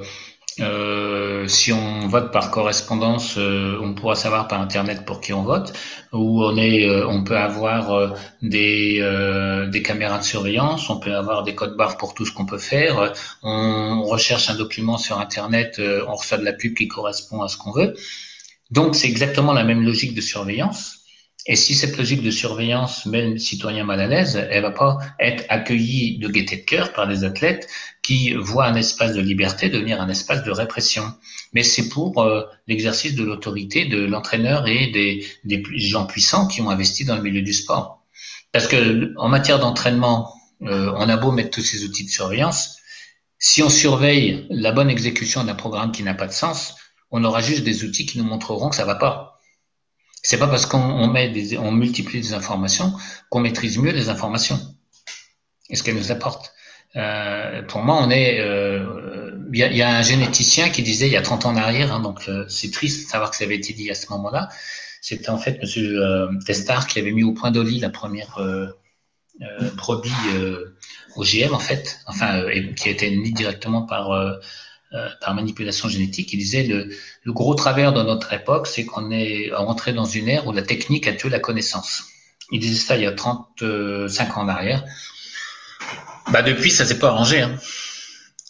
[1.47, 5.73] si on vote par correspondance, euh, on pourra savoir par internet pour qui on vote.
[6.13, 8.09] Ou on est, euh, on peut avoir euh,
[8.41, 9.01] des
[9.71, 12.57] des caméras de surveillance, on peut avoir des codes barres pour tout ce qu'on peut
[12.57, 13.13] faire.
[13.43, 17.57] On recherche un document sur internet, on reçoit de la pub qui correspond à ce
[17.57, 17.95] qu'on veut.
[18.71, 21.00] Donc c'est exactement la même logique de surveillance.
[21.47, 24.97] Et si cette logique de surveillance met le citoyen mal à l'aise, elle va pas
[25.19, 27.67] être accueillie de gaieté de cœur par des athlètes
[28.03, 31.03] qui voient un espace de liberté devenir un espace de répression.
[31.53, 36.61] Mais c'est pour euh, l'exercice de l'autorité de l'entraîneur et des, des, gens puissants qui
[36.61, 38.03] ont investi dans le milieu du sport.
[38.51, 42.77] Parce que en matière d'entraînement, euh, on a beau mettre tous ces outils de surveillance,
[43.43, 46.75] si on surveille la bonne exécution d'un programme qui n'a pas de sens,
[47.09, 49.30] on aura juste des outils qui nous montreront que ça va pas.
[50.23, 52.93] C'est pas parce qu'on met des, on multiplie des informations
[53.29, 54.59] qu'on maîtrise mieux les informations
[55.69, 56.53] et ce qu'elles nous apportent.
[56.95, 58.35] Euh, pour moi, on est.
[58.35, 61.51] Il euh, y, a, y, a, un généticien qui disait il y a 30 ans
[61.51, 63.95] en arrière, hein, donc euh, c'est triste de savoir que ça avait été dit à
[63.95, 64.49] ce moment-là.
[65.01, 68.67] C'était en fait Monsieur euh, Testard qui avait mis au point d'Oli la première euh,
[69.75, 70.11] brebis
[71.15, 72.43] OGM en fait, enfin
[72.75, 74.11] qui a été née directement par
[75.21, 76.33] par manipulation génétique.
[76.33, 76.89] Il disait le,
[77.23, 80.61] le gros travers de notre époque, c'est qu'on est rentré dans une ère où la
[80.61, 82.03] technique a tué la connaissance.
[82.51, 84.83] Il disait ça il y a 35 ans en arrière.
[86.31, 87.41] Bah depuis, ça s'est pas arrangé.
[87.41, 87.57] Hein.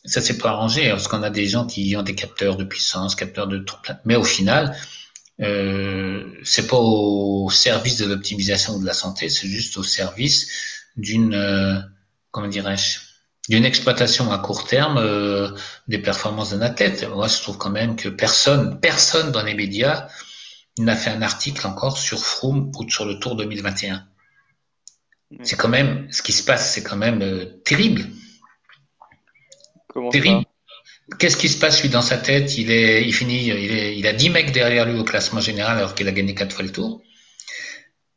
[0.04, 3.16] ça s'est pas arrangé parce qu'on a des gens qui ont des capteurs de puissance,
[3.16, 3.64] capteurs de
[4.06, 4.76] mais au final,
[5.42, 10.50] euh, c'est pas au service de l'optimisation de la santé, c'est juste au service
[10.98, 11.80] d'une, euh,
[12.32, 13.00] comment dirais-je,
[13.52, 15.52] d'une exploitation à court terme euh,
[15.90, 17.06] des performances d'un athlète.
[17.14, 20.08] Moi, je trouve quand même que personne, personne dans les médias
[20.80, 24.08] n'a fait un article encore sur Froome ou sur le Tour 2021.
[25.44, 28.06] C'est quand même, ce qui se passe, c'est quand même euh, terrible.
[29.90, 30.46] Comment terrible.
[31.20, 32.58] Qu'est-ce qui se passe lui dans sa tête?
[32.58, 35.78] Il est, il finit, il, est, il a 10 mecs derrière lui au classement général
[35.78, 37.02] alors qu'il a gagné quatre fois le Tour.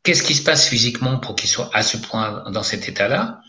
[0.01, 3.41] Qu'est-ce qui se passe physiquement pour qu'il soit à ce point dans cet état-là?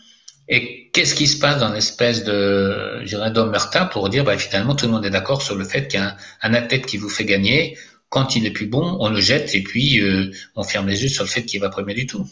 [0.49, 4.87] Et qu'est-ce qui se passe dans l'espèce de, je d'omerta pour dire, bah, finalement, tout
[4.87, 7.77] le monde est d'accord sur le fait qu'un un athlète qui vous fait gagner,
[8.09, 11.09] quand il est plus bon, on le jette et puis euh, on ferme les yeux
[11.09, 12.27] sur le fait qu'il va premier du tout.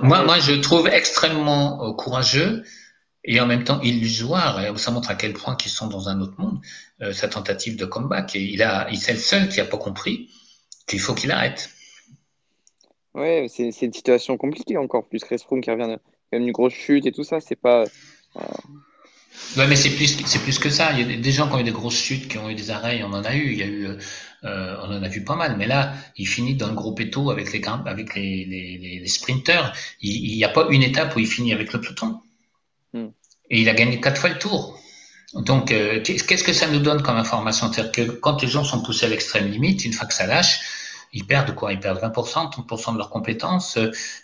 [0.00, 2.64] Moi, moi, je trouve extrêmement euh, courageux
[3.22, 4.78] et en même temps illusoire.
[4.78, 6.58] Ça montre à quel point qu'ils sont dans un autre monde.
[7.02, 8.34] Euh, sa tentative de comeback.
[8.34, 10.30] Il a, il c'est le seul qui a pas compris
[10.86, 11.68] qu'il faut qu'il arrête.
[13.12, 15.06] Ouais, c'est, une situation compliquée encore.
[15.06, 15.98] Plus Restroom qui revient
[16.32, 17.84] d'une grosse chute et tout ça, c'est pas.
[18.36, 18.40] Euh...
[19.56, 20.92] Ouais, mais c'est plus, c'est plus que ça.
[20.92, 22.70] Il y a des gens qui ont eu des grosses chutes, qui ont eu des
[22.70, 23.02] arrêts.
[23.02, 23.52] On en a eu.
[23.52, 23.86] Il y a eu,
[24.44, 25.56] euh, on en a vu pas mal.
[25.56, 29.72] Mais là, il finit dans le gros péto avec les avec les, les, les sprinters.
[30.00, 32.20] Il n'y a pas une étape où il finit avec le peloton.
[32.92, 33.08] Hmm.
[33.50, 34.80] Et il a gagné quatre fois le tour.
[35.34, 37.70] Donc, euh, qu'est-ce que ça nous donne comme information?
[37.70, 40.60] C'est-à-dire que quand les gens sont poussés à l'extrême limite, une fois que ça lâche,
[41.12, 43.78] ils perdent quoi Ils perdent 20%, 30% de leurs compétences.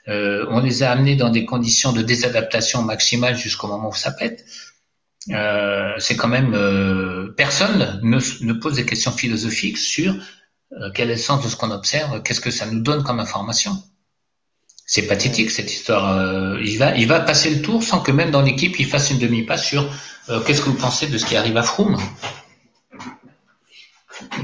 [0.08, 4.12] Euh, on les a amenés dans des conditions de désadaptation maximale jusqu'au moment où ça
[4.12, 4.44] pète.
[5.30, 10.14] Euh, c'est quand même euh, personne ne, ne, pose des questions philosophiques sur
[10.94, 13.72] quel est le sens de ce qu'on observe, qu'est-ce que ça nous donne comme information.
[14.86, 16.58] C'est pathétique cette histoire.
[16.60, 19.18] Il va, il va passer le tour sans que même dans l'équipe il fasse une
[19.18, 19.86] demi-passe sur
[20.46, 21.98] qu'est-ce que vous pensez de ce qui arrive à Froome.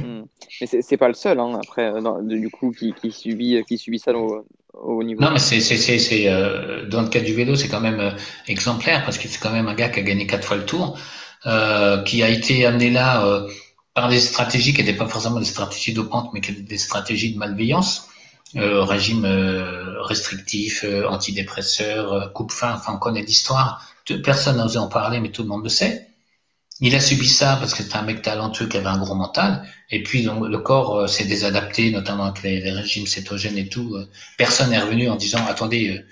[0.03, 0.23] Hmm.
[0.61, 4.45] Mais c'est pas le seul, hein, après, du coup, qui, subit, qui subit ça au,
[4.75, 5.21] au niveau.
[5.21, 8.11] Non, mais c'est, euh, dans le cas du vélo, c'est quand même euh,
[8.47, 10.99] exemplaire parce que c'est quand même un gars qui a gagné quatre fois le tour,
[11.47, 13.49] euh, qui a été amené là euh,
[13.95, 17.35] par des stratégies qui n'étaient pas forcément des stratégies dopantes, mais qui étaient des stratégies
[17.35, 18.09] de malveillance,
[18.55, 19.27] régime
[20.01, 23.85] restrictif, antidépresseur, coupe-fin, enfin on connaît l'histoire.
[24.25, 26.08] Personne n'a osé en parler, mais tout le monde le sait.
[26.81, 29.65] Il a subi ça parce que c'était un mec talentueux qui avait un gros mental.
[29.91, 33.97] Et puis donc, le corps euh, s'est désadapté, notamment avec les, régimes cétogènes et tout.
[33.97, 34.09] Euh.
[34.37, 36.07] Personne n'est revenu en disant attendez, euh,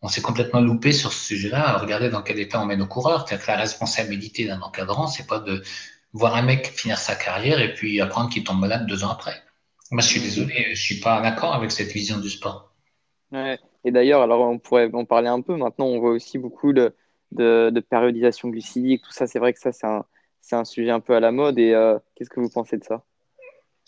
[0.00, 1.78] on s'est complètement loupé sur ce sujet-là.
[1.78, 3.28] Regardez dans quel état on met nos coureurs.
[3.28, 5.62] cest que la responsabilité d'un encadrant, c'est pas de
[6.12, 9.40] voir un mec finir sa carrière et puis apprendre qu'il tombe malade deux ans après.
[9.92, 12.74] Moi, je suis désolé, je suis pas en accord avec cette vision du sport.
[13.30, 13.58] Ouais.
[13.84, 15.56] Et d'ailleurs, alors on pourrait en parler un peu.
[15.56, 16.72] Maintenant, on voit aussi beaucoup
[17.36, 20.04] de périodisation glucidique, tout ça, c'est vrai que ça, c'est un,
[20.52, 21.58] un, sujet un peu à la mode.
[21.58, 23.02] Et euh, qu'est-ce que vous pensez de ça?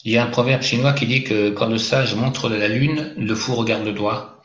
[0.04, 3.14] Il y a un proverbe chinois qui dit que quand le sage montre la lune,
[3.16, 4.42] le fou regarde le doigt.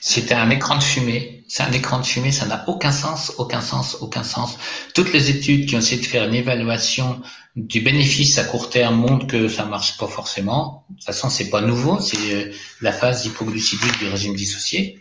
[0.00, 1.44] C'était un écran de fumée.
[1.46, 4.56] C'est un écran de fumée, ça n'a aucun sens, aucun sens, aucun sens.
[4.94, 7.20] Toutes les études qui ont essayé de faire une évaluation
[7.56, 10.86] du bénéfice à court terme montrent que ça marche pas forcément.
[10.90, 15.00] De toute façon, c'est pas nouveau, c'est euh, la phase hypoglucidique du régime dissocié.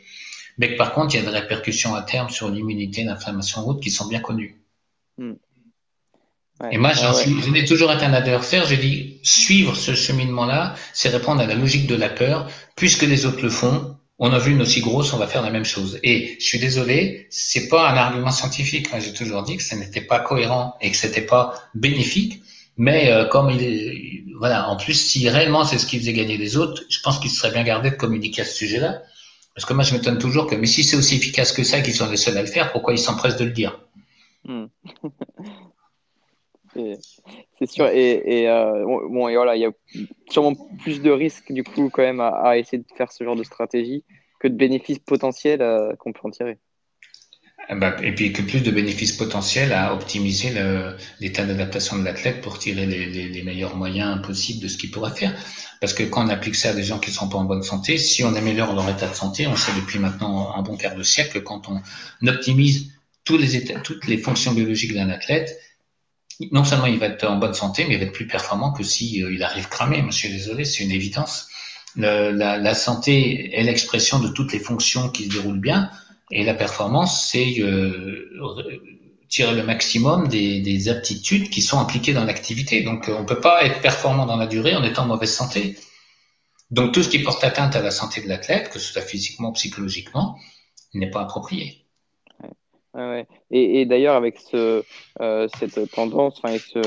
[0.59, 3.89] Mais par contre, il y a des répercussions à terme sur l'immunité, l'inflammation route qui
[3.89, 4.61] sont bien connues.
[5.17, 5.33] Hmm.
[6.71, 8.65] et moi, je n'ai toujours été un adversaire.
[8.65, 12.49] J'ai dit, suivre ce cheminement-là, c'est répondre à la logique de la peur.
[12.75, 15.49] Puisque les autres le font, on a vu une aussi grosse, on va faire la
[15.49, 15.97] même chose.
[16.03, 18.91] Et je suis désolé, c'est pas un argument scientifique.
[18.91, 22.43] Moi, j'ai toujours dit que ce n'était pas cohérent et que c'était pas bénéfique.
[22.75, 26.37] Mais euh, comme il est, voilà, en plus, si réellement c'est ce qui faisait gagner
[26.37, 29.01] les autres, je pense qu'il serait bien gardé de communiquer à ce sujet-là.
[29.55, 31.93] Parce que moi, je m'étonne toujours que, mais si c'est aussi efficace que ça, qu'ils
[31.93, 33.85] sont les seuls à le faire, pourquoi ils s'empressent de le dire
[34.45, 34.65] hmm.
[37.57, 37.87] C'est sûr.
[37.87, 39.71] Et, euh, bon, et voilà, il y a
[40.29, 43.43] sûrement plus de risques, du coup, quand même, à, essayer de faire ce genre de
[43.43, 44.03] stratégie
[44.39, 46.57] que de bénéfices potentiels euh, qu'on peut en tirer.
[47.69, 50.51] Ben, et puis que plus de bénéfices potentiels à optimiser
[51.19, 55.35] l'état d'adaptation de l'athlète pour tirer les, meilleurs moyens possibles de ce qu'il pourra faire.
[55.79, 57.61] Parce que quand on applique ça à des gens qui ne sont pas en bonne
[57.61, 60.95] santé, si on améliore leur état de santé, on sait depuis maintenant un bon quart
[60.95, 61.79] de siècle, quand on
[62.27, 62.91] optimise
[63.23, 65.55] tous les états, toutes les fonctions biologiques d'un athlète,
[66.51, 68.83] non seulement il va être en bonne santé, mais il va être plus performant que
[68.83, 70.01] si euh, il arrive cramé.
[70.01, 71.47] Monsieur, désolé, c'est une évidence.
[71.95, 75.91] la, la santé est l'expression de toutes les fonctions qui se déroulent bien.
[76.31, 78.29] Et la performance, c'est euh,
[79.29, 82.83] tirer le maximum des, des, aptitudes qui sont impliquées dans l'activité.
[82.83, 85.33] Donc, euh, on ne peut pas être performant dans la durée en étant en mauvaise
[85.33, 85.75] santé.
[86.69, 89.49] Donc, tout ce qui porte atteinte à la santé de l'athlète, que ce soit physiquement
[89.49, 90.37] ou psychologiquement,
[90.93, 91.85] n'est pas approprié.
[93.49, 94.83] Et, d'ailleurs, avec euh,
[95.57, 96.81] cette tendance, enfin, ce,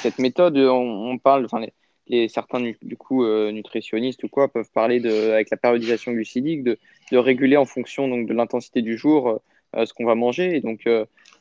[0.00, 1.66] cette méthode, on, parle, enfin,
[2.06, 6.78] les, certains du, coup nutritionnistes ou quoi peuvent parler de, avec la périodisation glucidique, de,
[7.12, 9.40] de réguler en fonction donc de l'intensité du jour
[9.76, 10.56] euh, ce qu'on va manger.
[10.56, 10.88] Et donc,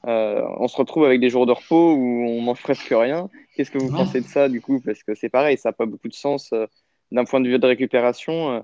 [0.03, 3.29] on se retrouve avec des jours de repos où on mange presque rien.
[3.55, 4.79] Qu'est-ce que vous pensez de ça du coup?
[4.79, 6.53] Parce que c'est pareil, ça n'a pas beaucoup de sens
[7.11, 8.63] d'un point de vue de récupération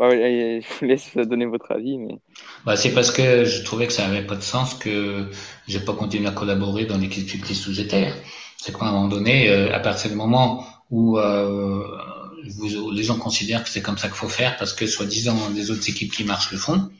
[0.00, 1.98] je vous laisse donner votre avis.
[1.98, 2.18] Mais...
[2.64, 5.26] Bah, c'est parce que je trouvais que ça n'avait pas de sens que
[5.68, 8.08] je n'ai pas continué à collaborer dans l'équipe cycliste où j'étais.
[8.56, 11.84] C'est qu'à un moment donné, euh, à partir du moment où euh,
[12.48, 15.70] vous, les gens considèrent que c'est comme ça qu'il faut faire parce que soi-disant les
[15.70, 16.90] autres équipes qui marchent le font,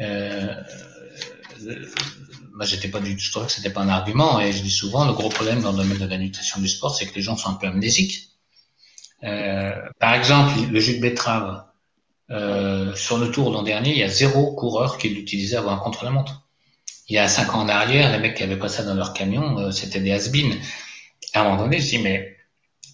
[0.00, 0.54] euh,
[2.54, 4.70] moi j'étais pas du tout, je trouvais que c'était pas un argument et je dis
[4.70, 7.22] souvent le gros problème dans le domaine de la nutrition du sport c'est que les
[7.22, 8.28] gens sont un peu amnésiques.
[9.22, 11.64] Euh, par exemple, le jus de betterave,
[12.30, 15.78] euh, sur le tour l'an dernier, il y a zéro coureur qui l'utilisait avant un
[15.78, 16.42] contre-la-montre.
[17.08, 19.12] Il y a cinq ans en arrière, les mecs qui avaient pas ça dans leur
[19.12, 20.54] camion, euh, c'était des has -been.
[21.34, 22.36] À un moment donné, je dis, mais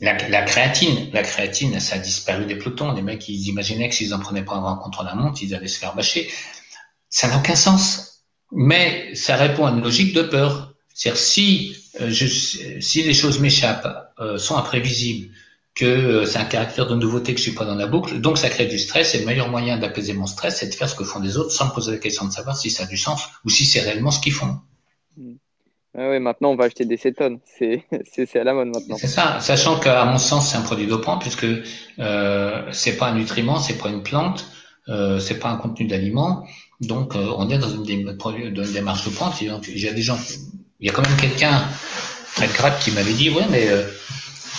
[0.00, 2.92] la, créatine, la créatine, ça a disparu des pelotons.
[2.92, 5.78] Les mecs, ils imaginaient que s'ils en prenaient pas avant un contre-la-montre, ils allaient se
[5.78, 6.30] faire bâcher.
[7.08, 8.24] Ça n'a aucun sens.
[8.52, 10.74] Mais ça répond à une logique de peur.
[10.94, 13.86] C'est-à-dire, si, euh, je, si les choses m'échappent,
[14.38, 15.30] sont imprévisibles,
[15.76, 18.38] que euh, c'est un caractère de nouveauté que je suis pas dans la boucle, donc
[18.38, 20.94] ça crée du stress, et le meilleur moyen d'apaiser mon stress, c'est de faire ce
[20.96, 22.96] que font les autres sans me poser la question de savoir si ça a du
[22.96, 24.58] sens ou si c'est réellement ce qu'ils font.
[25.98, 28.96] Ah oui, maintenant on va acheter des cétones, c'est à la mode maintenant.
[28.98, 31.46] C'est ça, sachant qu'à mon sens c'est un produit dopant puisque
[31.98, 34.46] euh, c'est pas un nutriment, c'est pas une plante,
[34.88, 36.46] euh, c'est pas un contenu d'aliment,
[36.82, 39.40] donc euh, on est dans une, démarche dopante.
[39.40, 40.18] Il y a des gens,
[40.80, 41.62] il y a quand même quelqu'un
[42.34, 43.82] très grave qui m'avait dit ouais mais euh,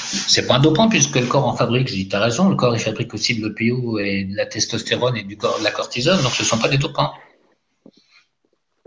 [0.08, 1.88] c'est pas un dopant puisque le corps en fabrique.
[1.88, 5.18] Je dis, t'as raison, le corps il fabrique aussi de l'EPO et de la testostérone
[5.18, 7.12] et du corps, de la cortisone, donc ce sont pas des dopants.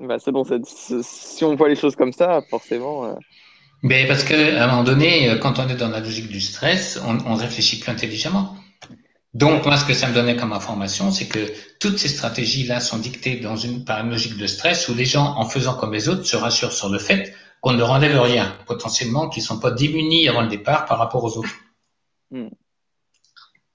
[0.00, 3.04] Bah, c'est bon, si on voit les choses comme ça, forcément.
[3.04, 3.14] Euh.
[3.82, 7.18] Mais parce qu'à un moment donné, quand on est dans la logique du stress, on,
[7.26, 8.54] on réfléchit plus intelligemment.
[9.32, 12.98] Donc, moi, ce que ça me donnait comme information, c'est que toutes ces stratégies-là sont
[12.98, 16.08] dictées dans une, par une logique de stress où les gens, en faisant comme les
[16.08, 19.60] autres, se rassurent sur le fait qu'on ne leur enlève rien, potentiellement qu'ils ne sont
[19.60, 21.54] pas démunis avant le départ par rapport aux autres.
[22.30, 22.48] Hmm.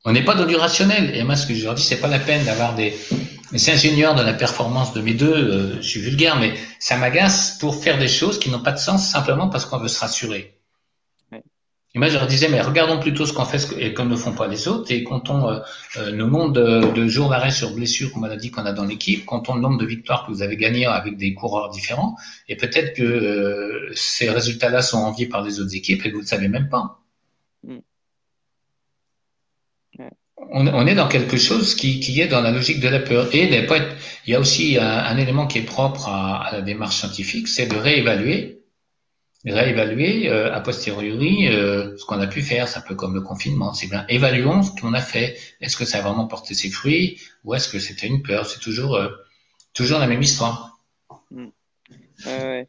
[0.06, 1.16] On n'est pas dans du rationnel.
[1.16, 2.96] Et moi, ce que je leur dis, c'est pas la peine d'avoir des,
[3.52, 7.58] des ingénieurs de la performance de mes deux, euh, je suis vulgaire, mais ça m'agace
[7.60, 10.56] pour faire des choses qui n'ont pas de sens simplement parce qu'on veut se rassurer.
[11.96, 14.34] Et moi, je leur disais, mais regardons plutôt ce qu'on fait et comme ne font
[14.34, 15.60] pas les autres, et comptons euh,
[15.96, 19.56] euh, le nombre de, jours d'arrêt sur blessure, a dit qu'on a dans l'équipe, comptons
[19.56, 22.18] le nombre de victoires que vous avez gagnées avec des coureurs différents,
[22.50, 26.24] et peut-être que euh, ces résultats-là sont enviés par les autres équipes et que vous
[26.24, 27.00] ne savez même pas.
[27.64, 27.78] Mm.
[30.52, 33.34] On, est dans quelque chose qui, est dans la logique de la peur.
[33.34, 37.68] Et il y a aussi un, élément qui est propre à la démarche scientifique, c'est
[37.68, 38.56] de réévaluer
[39.52, 42.68] réévaluer euh, a posteriori euh, ce qu'on a pu faire.
[42.68, 43.74] C'est un peu comme le confinement.
[43.74, 45.38] C'est bien, évaluons ce qu'on a fait.
[45.62, 48.46] Est-ce que ça a vraiment porté ses fruits ou est-ce que c'était une peur?
[48.46, 49.10] C'est toujours, euh,
[49.74, 50.80] toujours la même histoire.
[51.32, 51.48] Mm.
[52.26, 52.68] Ouais,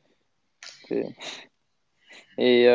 [2.39, 2.68] Et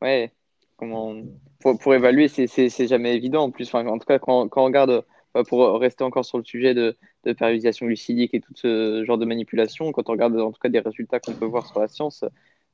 [0.00, 0.32] ouais,
[0.76, 1.14] comment
[1.60, 3.44] pour, pour évaluer, c'est jamais évident.
[3.44, 5.04] En plus, enfin, en tout cas, quand, quand on regarde,
[5.48, 9.24] pour rester encore sur le sujet de, de périodisation glucidique et tout ce genre de
[9.24, 12.24] manipulation, quand on regarde en tout cas des résultats qu'on peut voir sur la science,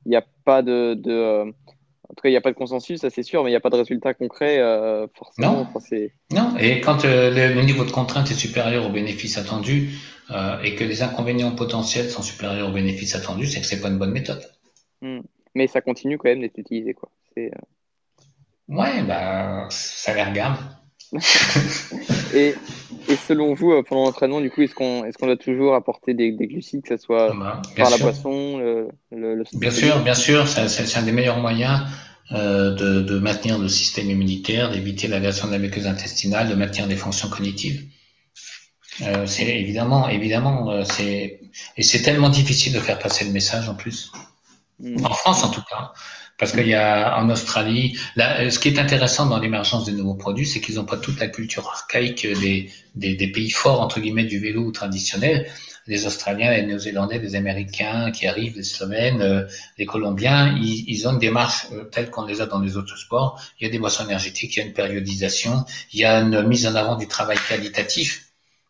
[0.05, 3.01] il n'y a pas de, euh, en tout cas, il n'y a pas de consensus,
[3.01, 5.67] ça c'est sûr, mais il n'y a pas de résultat concret euh, forcément.
[5.73, 6.09] Non.
[6.31, 9.89] non, et quand euh, le, niveau de contrainte est supérieur aux bénéfices attendus
[10.63, 13.99] et que les inconvénients potentiels sont supérieurs aux bénéfices attendus, c'est que c'est pas une
[13.99, 14.41] bonne méthode.
[15.01, 15.19] Hmm.
[15.53, 17.11] Mais ça continue quand même d'être utilisé, quoi.
[18.67, 20.57] Ouais, bah, ça les regarde.
[22.33, 22.55] et,
[23.07, 26.31] et, selon vous, euh, pendant l'entraînement, du coup, est-ce qu'on est doit toujours apporter des,
[26.31, 30.47] glucides, que ce soit ah bah, par la boisson, le, le, Bien sûr, bien sûr,
[30.47, 31.81] c'est un des meilleurs moyens
[32.31, 36.87] euh, de, de, maintenir le système immunitaire, d'éviter l'agression de la muqueuse intestinale, de maintenir
[36.87, 37.85] des fonctions cognitives.
[39.01, 41.41] Euh, c'est évidemment, évidemment, c'est
[41.77, 44.11] et c'est tellement difficile de faire passer le message en plus.
[44.79, 45.05] Mm.
[45.05, 45.93] En France, en tout cas.
[46.37, 50.15] Parce qu'il y a en Australie, là, ce qui est intéressant dans l'émergence des nouveaux
[50.15, 54.01] produits, c'est qu'ils n'ont pas toute la culture archaïque des, des, des, pays forts, entre
[54.01, 55.47] guillemets, du vélo traditionnel.
[55.87, 59.45] Les Australiens, les Néo-Zélandais, les Américains qui arrivent, les Slovènes, euh,
[59.77, 62.97] les Colombiens, ils, ils, ont une démarche euh, telle qu'on les a dans les autres
[62.97, 63.39] sports.
[63.59, 65.63] Il y a des boissons énergétiques, il y a une périodisation,
[65.93, 68.25] il y a une mise en avant du travail qualitatif.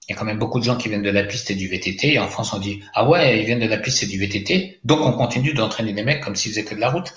[0.07, 1.67] Il y a quand même beaucoup de gens qui viennent de la piste et du
[1.67, 2.13] VTT.
[2.13, 4.81] Et en France, on dit, ah ouais, ils viennent de la piste et du VTT.
[4.83, 7.11] Donc, on continue d'entraîner les mecs comme s'ils faisaient que de la route.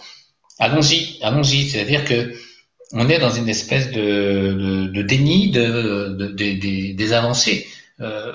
[0.58, 1.68] Allons-y, allons-y.
[1.68, 2.34] C'est-à-dire que
[2.92, 7.66] on est dans une espèce de, de, déni de, des avancées.
[8.00, 8.32] Euh,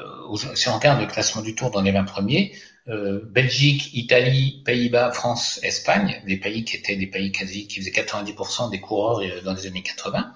[0.54, 2.54] si on regarde le classement du Tour dans les 20 premiers,
[2.86, 8.70] Belgique, Italie, Pays-Bas, France, Espagne, des pays qui étaient des pays quasi qui faisaient 90%
[8.70, 10.34] des coureurs dans les années 80,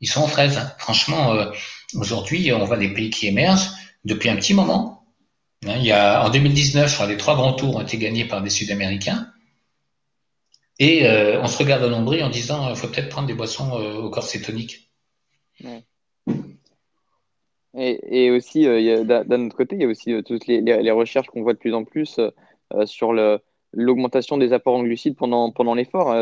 [0.00, 0.58] ils sont en fraise.
[0.78, 1.36] Franchement,
[1.94, 3.70] aujourd'hui, on voit des pays qui émergent
[4.04, 5.04] depuis un petit moment.
[5.66, 8.24] Hein, il y a, en 2019, je crois, les trois grands tours ont été gagnés
[8.24, 9.30] par des Sud-Américains.
[10.80, 11.06] Et
[11.42, 14.40] on se regarde au nombril en disant, il faut peut-être prendre des boissons au corset
[14.40, 14.90] tonique.
[17.78, 21.42] Et, aussi, euh, d'un autre côté, il y a aussi euh, toutes les, recherches qu'on
[21.42, 23.12] voit de plus en plus euh, sur
[23.72, 26.14] l'augmentation des apports en glucides pendant, pendant l'effort.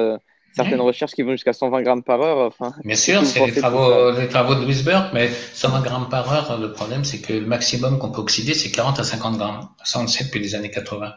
[0.55, 2.39] certaines recherches qui vont jusqu'à 120 grammes par heure.
[2.39, 4.85] Enfin, Bien sûr, c'est les travaux, les travaux de Louis
[5.15, 8.71] mais 120 grammes par heure, le problème, c'est que le maximum qu'on peut oxyder, c'est
[8.71, 9.69] 40 à 50 grammes.
[9.85, 11.15] Ça, on le sait depuis les années 80.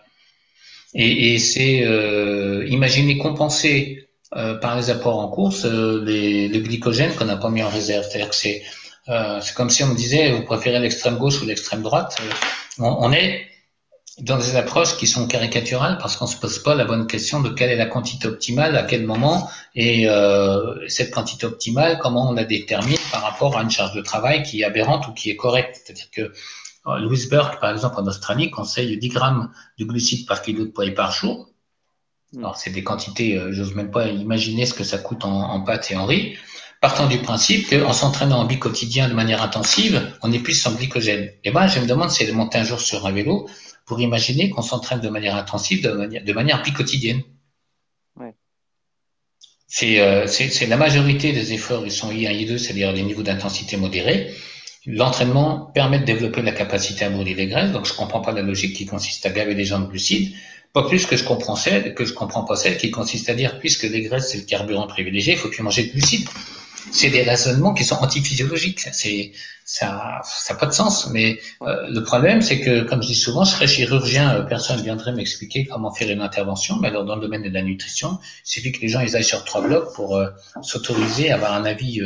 [0.94, 1.86] Et, et c'est,
[2.68, 7.70] imaginer compenser par les apports en course les, le glycogène qu'on n'a pas mis en
[7.70, 8.06] réserve.
[8.08, 8.62] C'est-à-dire que c'est
[9.10, 12.18] euh, c'est comme si on me disait, vous préférez l'extrême gauche ou l'extrême droite.
[12.22, 13.48] Euh, on, est
[14.20, 17.50] dans des approches qui sont caricaturales parce qu'on se pose pas la bonne question de
[17.50, 22.34] quelle est la quantité optimale, à quel moment, et euh, cette quantité optimale, comment on
[22.34, 25.36] la détermine par rapport à une charge de travail qui est aberrante ou qui est
[25.36, 25.82] correcte.
[25.84, 26.32] C'est-à-dire que
[26.86, 30.90] Louis Burke, par exemple, en Australie, conseille 10 grammes de glucides par kilo de poids
[30.96, 31.50] par jour.
[32.34, 32.40] Hmm.
[32.40, 35.92] Alors, c'est des quantités, j'ose même pas imaginer ce que ça coûte en, en pâtes
[35.92, 36.38] et en riz
[36.82, 41.32] partant du principe qu'en s'entraînant en quotidien de manière intensive, on épuise son glycogène.
[41.44, 43.48] Et moi, je me demande si elle montée un jour sur un vélo
[43.86, 47.22] pour imaginer qu'on s'entraîne de manière intensive, de manière, de manière biquotidienne.
[48.16, 48.34] Ouais.
[49.84, 54.34] Euh, c'est la majorité des efforts, ils sont I1, I2, c'est-à-dire des niveaux d'intensité modérés.
[54.86, 58.42] L'entraînement permet de développer la capacité à brûler les graisses, donc je comprends pas la
[58.42, 60.34] logique qui consiste à gaver les gens de glucides.
[60.74, 63.60] Pas plus que je comprends celle, que je comprends pas celle qui consiste à dire,
[63.60, 66.28] puisque les graisses c'est le carburant privilégié, il faut plus manger de glucides
[66.92, 68.80] c'est des raisonnements qui sont antiphysiologiques.
[68.92, 69.32] C'est
[69.66, 71.10] ça, ça n'a pas de sens.
[71.12, 74.78] Mais euh, le problème, c'est que, comme je dis souvent, je serais chirurgien, euh, personne
[74.78, 76.78] ne viendrait m'expliquer comment faire une intervention.
[76.82, 79.24] Mais alors, dans le domaine de la nutrition, il suffit que les gens ils aillent
[79.24, 80.28] sur trois blocs pour euh,
[80.62, 82.02] s'autoriser à avoir un avis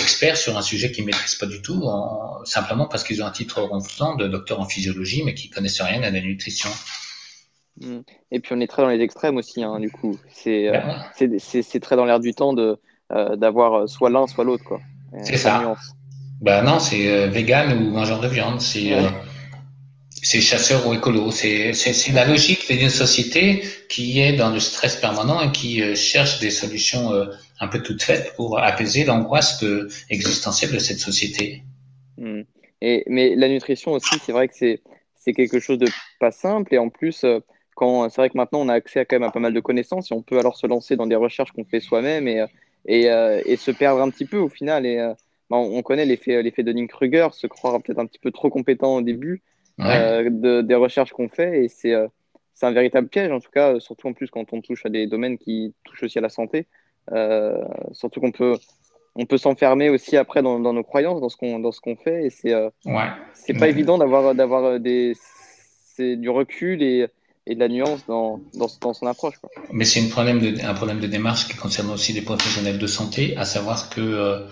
[0.00, 1.88] expert sur un sujet qu'ils maîtrisent pas du tout,
[2.44, 6.02] simplement parce qu'ils ont un titre ronflant de docteur en physiologie, mais qui connaissent rien
[6.02, 6.70] à la nutrition.
[7.80, 7.98] Mmh.
[8.32, 10.18] Et puis on est très dans les extrêmes aussi, hein, du coup.
[10.32, 12.54] C'est ben c'est très dans l'air du temps
[13.10, 14.64] euh, d'avoir euh, soit l'un, soit l'autre.
[14.64, 14.80] quoi.
[15.22, 15.74] C'est ça.
[16.42, 18.60] Bah non, c'est euh, vegan ou mangeur de viande.
[18.60, 18.92] C'est
[20.22, 21.30] c'est chasseur ou écolo.
[21.30, 21.72] C'est
[22.12, 27.12] la logique d'une société qui est dans le stress permanent et qui cherche des solutions
[27.60, 29.64] un peu toutes faites pour apaiser l'angoisse
[30.10, 31.62] existentielle de cette société.
[32.16, 32.42] Hmm.
[32.80, 35.88] Et, mais la nutrition aussi, c'est vrai que c'est quelque chose de
[36.20, 36.74] pas simple.
[36.74, 37.24] Et en plus,
[37.74, 39.60] quand c'est vrai que maintenant on a accès à quand même à pas mal de
[39.60, 42.44] connaissances et on peut alors se lancer dans des recherches qu'on fait soi-même et
[42.86, 44.86] et, euh, et, se perdre un petit peu au final.
[44.86, 45.12] Et, euh,
[45.50, 48.96] bah, on, connaît l'effet, l'effet de Kruger, se croire peut-être un petit peu trop compétent
[48.96, 49.42] au début
[49.80, 51.64] euh, de, des recherches qu'on fait.
[51.64, 51.94] Et c'est,
[52.54, 55.06] c'est un véritable piège, en tout cas, surtout en plus quand on touche à des
[55.06, 56.66] domaines qui touchent aussi à la santé.
[57.92, 58.56] Surtout qu'on peut,
[59.14, 61.96] on peut s'enfermer aussi après dans, dans, nos croyances, dans ce qu'on, dans ce qu'on
[61.96, 62.26] fait.
[62.26, 63.08] Et c'est, ouais.
[63.34, 65.14] c'est pas évident d'avoir, d'avoir des,
[65.94, 67.08] c'est du recul et,
[67.48, 69.34] et de la nuance dans, dans, son approche.
[69.72, 72.86] Mais c'est un problème, de, un problème de démarche qui concerne aussi les professionnels de
[72.86, 74.46] santé, à savoir que euh,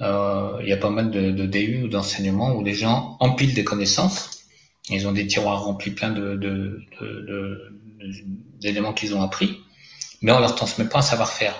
[0.00, 3.54] euh, il y a pas mal de, de DU ou d'enseignements où les gens empilent
[3.54, 4.44] des connaissances.
[4.90, 6.80] Ils ont des tiroirs remplis plein de,
[8.60, 9.60] d'éléments qu'ils ont appris,
[10.20, 11.54] mais on leur transmet pas un savoir-faire.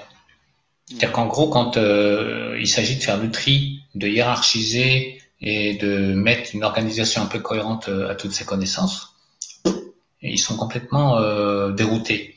[0.87, 6.13] C'est-à-dire qu'en gros, quand euh, il s'agit de faire le tri, de hiérarchiser et de
[6.15, 9.15] mettre une organisation un peu cohérente à toutes ces connaissances,
[10.25, 12.35] ils sont complètement euh, déroutés.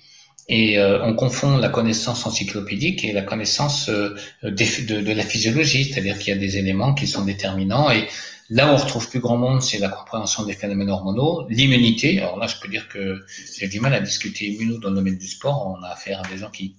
[0.50, 5.86] Et euh, on confond la connaissance encyclopédique et la connaissance euh, de, de, la physiologie,
[5.86, 7.92] c'est-à-dire qu'il y a des éléments qui sont déterminants.
[7.92, 8.08] Et
[8.50, 12.20] là où on retrouve plus grand monde, c'est la compréhension des phénomènes hormonaux, l'immunité.
[12.20, 13.20] Alors là, je peux dire que
[13.58, 15.76] j'ai du mal à discuter immuno dans le domaine du sport.
[15.78, 16.76] On a affaire à des gens qui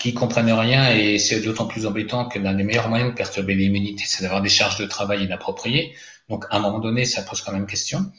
[0.00, 3.54] qui comprennent rien et c'est d'autant plus embêtant que l'un des meilleurs moyens de perturber
[3.54, 5.94] l'immunité, c'est d'avoir des charges de travail inappropriées.
[6.28, 8.10] Donc, à un moment donné, ça pose quand même question.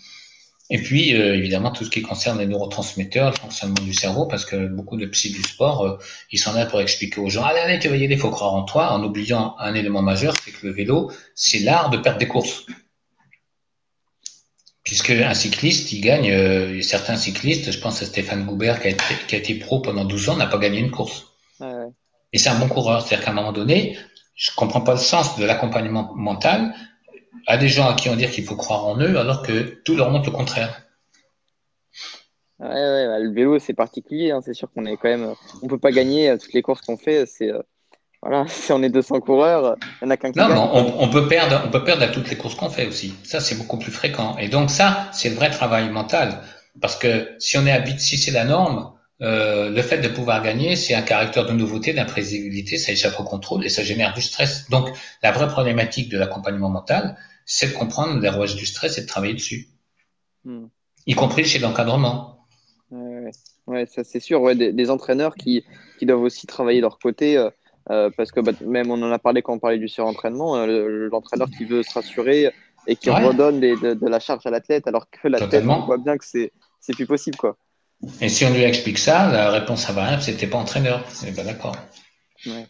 [0.71, 4.45] Et puis, euh, évidemment, tout ce qui concerne les neurotransmetteurs, le fonctionnement du cerveau, parce
[4.45, 5.97] que beaucoup de psy du sport, euh,
[6.31, 8.29] ils sont là pour expliquer aux gens, allez, allez, tu vas y aller, il faut
[8.29, 11.97] croire en toi, en oubliant un élément majeur, c'est que le vélo, c'est l'art de
[11.97, 12.67] perdre des courses.
[14.83, 18.91] Puisque un cycliste, il gagne, euh, certains cyclistes, je pense à Stéphane Goubert, qui a
[18.91, 21.28] été, qui a été pro pendant 12 ans, n'a pas gagné une course.
[21.59, 21.87] Ouais.
[22.33, 23.01] Et c'est un bon coureur.
[23.01, 23.97] C'est-à-dire qu'à un moment donné,
[24.35, 26.73] je comprends pas le sens de l'accompagnement mental,
[27.47, 29.95] à des gens à qui on dit qu'il faut croire en eux, alors que tout
[29.95, 30.83] leur montre le contraire.
[32.59, 34.41] Ouais, ouais, bah, le vélo c'est particulier, hein.
[34.43, 37.25] c'est sûr qu'on est quand même, on peut pas gagner toutes les courses qu'on fait,
[37.25, 37.51] c'est,
[38.21, 40.57] voilà, si on est 200 coureurs, il n'y en a qu'un qui Non, gagne.
[40.57, 43.13] on, on peut perdre, on peut perdre à toutes les courses qu'on fait aussi.
[43.23, 44.37] Ça, c'est beaucoup plus fréquent.
[44.37, 46.41] Et donc ça, c'est le vrai travail mental.
[46.81, 48.91] Parce que si on est habitué, si c'est la norme,
[49.21, 53.23] euh, le fait de pouvoir gagner, c'est un caractère de nouveauté, d'imprévisibilité, ça échappe au
[53.23, 54.69] contrôle et ça génère du stress.
[54.69, 54.89] Donc,
[55.23, 59.07] la vraie problématique de l'accompagnement mental, c'est de comprendre les rouages du stress et de
[59.07, 59.69] travailler dessus,
[60.43, 60.65] Hmm.
[61.05, 62.47] y compris chez l'encadrement.
[63.67, 64.41] Ouais, ça c'est sûr.
[64.41, 65.65] Ouais, des, des entraîneurs qui,
[65.97, 67.37] qui doivent aussi travailler leur côté.
[67.37, 67.49] euh,
[67.91, 70.65] euh, parce que bah, même on en a parlé quand on parlait du surentraînement, euh,
[70.67, 72.51] le- l'entraîneur qui veut se rassurer
[72.85, 73.15] et qui Ouais.
[73.23, 76.93] redonne de, de la charge à l'athlète alors que l'athlète voit bien que c'est c'est
[76.93, 77.57] plus possible quoi.
[78.21, 81.03] Et si on lui explique ça, la réponse à variable, c'était pas entraîneur.
[81.09, 81.75] C'est pas d'accord.
[82.45, 82.65] Ouais.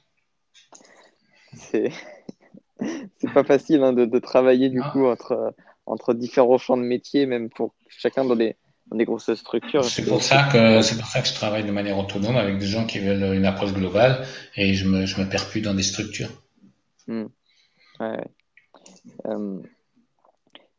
[1.56, 1.92] C'est
[3.20, 4.90] c'est pas facile hein, de, de travailler du Ah.
[4.92, 5.54] coup entre,
[5.86, 8.56] entre différents champs de métier, même pour chacun dans des,
[8.90, 9.84] dans des grosses structures.
[9.84, 12.66] C'est pour ça que c'est pour ça que je travaille de manière autonome avec des
[12.66, 14.26] gens qui veulent une approche globale
[14.56, 16.30] et je me je me perds plus dans des structures.
[17.08, 17.26] Ouais,
[18.00, 18.24] ouais.
[19.28, 19.62] Euh,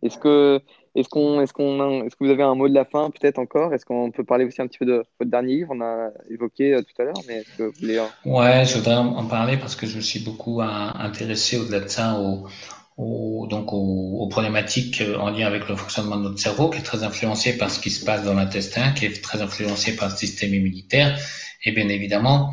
[0.02, 0.60] est-ce que
[0.94, 3.72] est-ce qu'on est-ce qu'on est-ce que vous avez un mot de la fin peut-être encore?
[3.72, 5.72] Est-ce qu'on peut parler aussi un petit peu de votre dernier livre?
[5.74, 8.76] On a évoqué euh, tout à l'heure, mais est-ce que vous voulez euh, Ouais, je
[8.78, 13.46] voudrais en parler parce que je me suis beaucoup à- intéressé au-delà de ça au,
[13.46, 17.02] donc aux, problématiques euh, en lien avec le fonctionnement de notre cerveau, qui est très
[17.02, 20.52] influencé par ce qui se passe dans l'intestin, qui est très influencé par le système
[20.52, 21.18] immunitaire.
[21.64, 22.52] Et bien évidemment,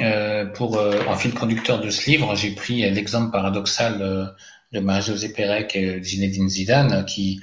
[0.00, 4.26] euh, pour euh, en fil conducteur de ce livre, j'ai pris l'exemple paradoxal euh,
[4.72, 7.40] de Marie-Josée Pérec et Zinedine Zidane, qui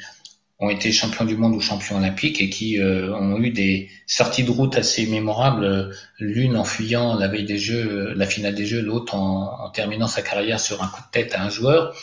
[0.63, 4.43] ont été champions du monde ou champions olympiques et qui euh, ont eu des sorties
[4.43, 8.55] de route assez mémorables, euh, l'une en fuyant la veille des Jeux, euh, la finale
[8.55, 11.93] des Jeux, l'autre en, terminant sa carrière sur un coup de tête à un joueur.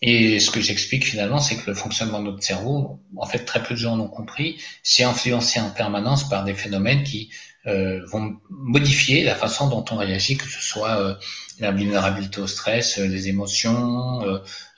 [0.00, 3.62] Et ce que j'explique finalement, c'est que le fonctionnement de notre cerveau, en fait, très
[3.62, 7.30] peu de gens l'ont compris, c'est influencé en permanence par des phénomènes qui
[7.66, 11.14] euh, vont modifier la façon dont on réagit, que ce soit euh,
[11.60, 14.20] la vulnérabilité au stress, euh, les émotions,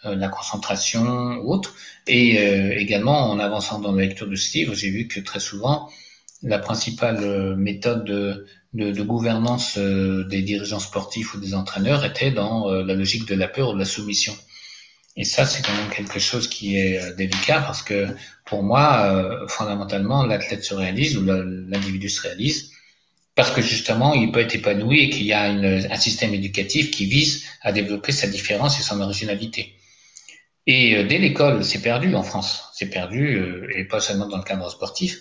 [0.05, 1.74] la concentration ou autre.
[2.07, 2.37] Et
[2.80, 5.91] également, en avançant dans la lecture de ce livre, j'ai vu que très souvent,
[6.45, 13.26] la principale méthode de, gouvernance des dirigeants sportifs ou des entraîneurs était dans la logique
[13.26, 14.37] de la peur ou de la soumission.
[15.16, 18.07] Et ça, c'est quand même quelque chose qui est délicat parce que
[18.45, 22.70] pour moi, fondamentalement, l'athlète se réalise ou l'individu se réalise
[23.37, 27.05] parce que justement, il peut être épanoui et qu'il y a un système éducatif qui
[27.05, 29.76] vise à développer sa différence et son originalité.
[30.66, 34.39] Et euh, dès l'école, c'est perdu en France, c'est perdu, euh, et pas seulement dans
[34.39, 35.20] le cadre sportif.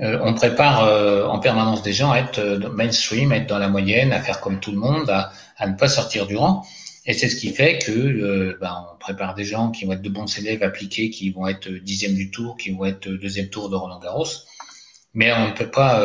[0.00, 2.40] Euh, on prépare en permanence des gens à être
[2.72, 5.30] mainstream, à être dans la moyenne, à faire comme tout le monde, à,
[5.66, 6.64] ne pas sortir du rang.
[7.04, 10.38] Et c'est ce qui fait que ben, prépare des gens qui vont être de bons
[10.38, 13.98] élèves appliqués, qui vont être dixième du tour, qui vont être deuxième tour de Roland
[13.98, 14.28] Garros.
[15.12, 16.00] Mais on ne peut pas,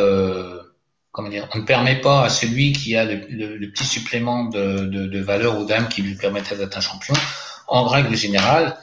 [1.18, 5.88] on ne permet pas à celui qui a le, petit supplément de, valeur ou d'âme
[5.89, 7.15] qui lui permettrait d'être un champion.
[7.68, 8.78] En règle générale,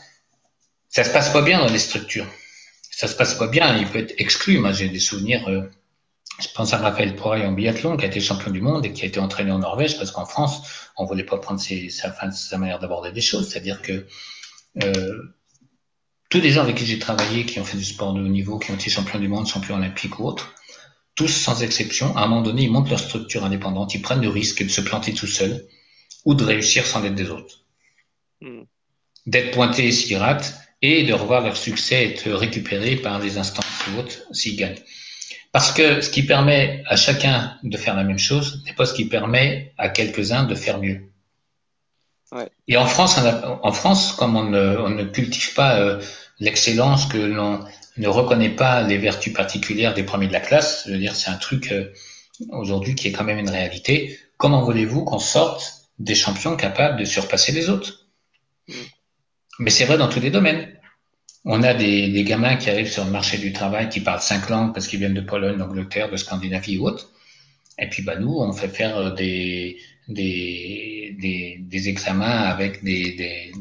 [0.89, 2.27] ça se passe pas bien dans les structures.
[2.91, 3.77] Ça se passe pas bien.
[3.77, 4.59] Il peut être exclu.
[4.59, 5.49] Moi, j'ai des souvenirs.
[5.49, 5.63] euh,
[6.41, 9.05] je pense à Raphaël Poirail en biathlon, qui a été champion du monde et qui
[9.05, 13.13] a été entraîné en Norvège parce qu'en France, on voulait pas prendre sa manière d'aborder
[13.13, 13.49] des choses.
[13.49, 14.07] C'est-à-dire que
[14.83, 15.35] euh,
[16.29, 18.59] tous les gens avec qui j'ai travaillé, qui ont fait du sport de haut niveau,
[18.59, 20.53] qui ont été champions du monde, champions olympiques ou autres,
[21.15, 24.29] tous sans exception, à un moment donné, ils montent leur structure indépendante, ils prennent le
[24.29, 25.65] risque de se planter tout seuls
[26.25, 27.61] ou de réussir sans l'aide des autres.
[28.41, 28.63] Hmm.
[29.27, 33.99] D'être pointés s'ils ratent et de revoir leur succès être récupéré par les instances ou
[34.01, 34.83] autres s'ils gagnent.
[35.53, 38.93] Parce que ce qui permet à chacun de faire la même chose n'est pas ce
[38.93, 41.09] qui permet à quelques-uns de faire mieux.
[42.33, 42.49] Ouais.
[42.67, 46.03] Et en France, on a- en France, comme on ne, on ne cultive pas euh,
[46.41, 47.65] l'excellence, que l'on
[47.97, 51.31] ne reconnaît pas les vertus particulières des premiers de la classe, je veux dire, c'est
[51.31, 51.93] un truc euh,
[52.51, 54.19] aujourd'hui qui est quand même une réalité.
[54.37, 58.09] Comment voulez-vous qu'on sorte des champions capables de surpasser les autres?
[59.59, 60.69] Mais c'est vrai dans tous les domaines.
[61.45, 64.49] On a des, des gamins qui arrivent sur le marché du travail, qui parlent cinq
[64.49, 67.11] langues parce qu'ils viennent de Pologne, d'Angleterre, de Scandinavie ou autre.
[67.79, 69.79] Et puis bah nous, on fait faire des
[70.09, 73.53] des, des, des examens avec des,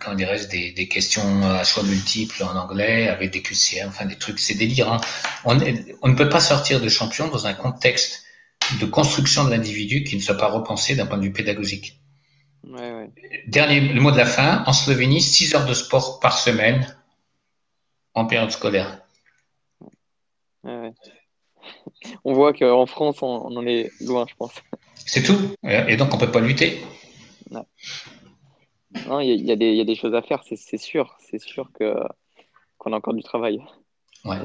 [0.00, 4.16] comment dirais-je des, des questions à choix multiples en anglais, avec des QCM, enfin des
[4.16, 5.00] trucs, c'est délirant.
[5.44, 8.24] On, est- on ne peut pas sortir de champion dans un contexte
[8.80, 11.98] de construction de l'individu qui ne soit pas repensé d'un point de vue pédagogique.
[12.64, 13.10] Ouais, ouais.
[13.46, 16.96] Dernier le mot de la fin, en Slovénie, 6 heures de sport par semaine
[18.14, 19.00] en période scolaire.
[20.62, 20.92] Ouais.
[22.24, 24.52] On voit qu'en France, on, on en est loin, je pense.
[25.06, 25.54] C'est tout.
[25.66, 26.82] Et donc on peut pas lutter.
[27.50, 27.64] Non,
[28.94, 30.76] il y, a- il y a des- il y a des choses à faire, c'est
[30.78, 31.16] sûr.
[31.20, 31.94] C'est sûr que
[32.78, 33.60] qu'on a encore du travail.
[34.24, 34.38] Ouais.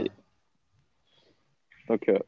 [1.87, 2.19] Donc, euh,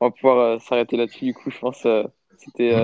[0.00, 1.24] on va pouvoir euh, s'arrêter là-dessus.
[1.26, 2.02] Du coup, je pense euh,
[2.38, 2.74] c'était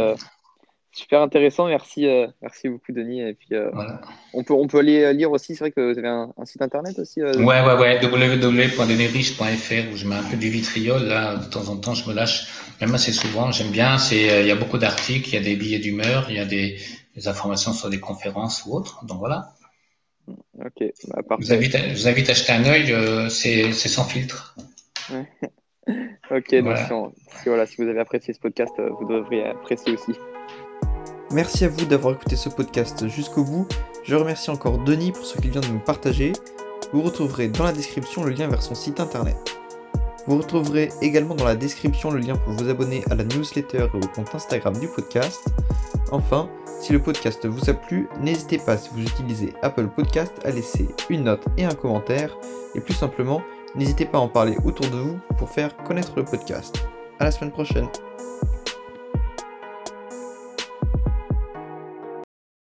[0.95, 2.07] Super intéressant, merci,
[2.43, 3.23] merci beaucoup Denis.
[3.23, 3.49] Et puis,
[4.35, 6.99] on, peut, on peut aller lire aussi, c'est vrai que vous avez un, site internet
[6.99, 11.71] aussi Ouais, ouais, ouais, www.denisriche.fr où je mets un peu du vitriol, là, de temps
[11.71, 12.47] en temps je me lâche,
[12.83, 15.79] même assez souvent, j'aime bien, il y a beaucoup d'articles, il y a des billets
[15.79, 16.77] d'humeur, il y a des,
[17.15, 19.55] des, informations sur des conférences ou autres, donc voilà.
[20.29, 21.45] Ok, bah, parfait.
[21.45, 24.57] Je vous invite, à, vous invite à jeter un œil, c'est, c'est sans filtre.
[26.31, 30.13] ok, donc si, voilà, si vous avez apprécié ce podcast, vous devriez apprécier aussi.
[31.33, 33.67] Merci à vous d'avoir écouté ce podcast jusqu'au bout.
[34.05, 36.33] Je remercie encore Denis pour ce qu'il vient de nous partager.
[36.93, 39.37] Vous retrouverez dans la description le lien vers son site internet.
[40.27, 43.97] Vous retrouverez également dans la description le lien pour vous abonner à la newsletter et
[43.97, 45.49] au compte Instagram du podcast.
[46.13, 50.51] Enfin, si le podcast vous a plu, n'hésitez pas si vous utilisez Apple Podcast à
[50.51, 52.37] laisser une note et un commentaire.
[52.75, 53.41] Et plus simplement,
[53.75, 56.85] n'hésitez pas à en parler autour de vous pour faire connaître le podcast.
[57.19, 57.89] A la semaine prochaine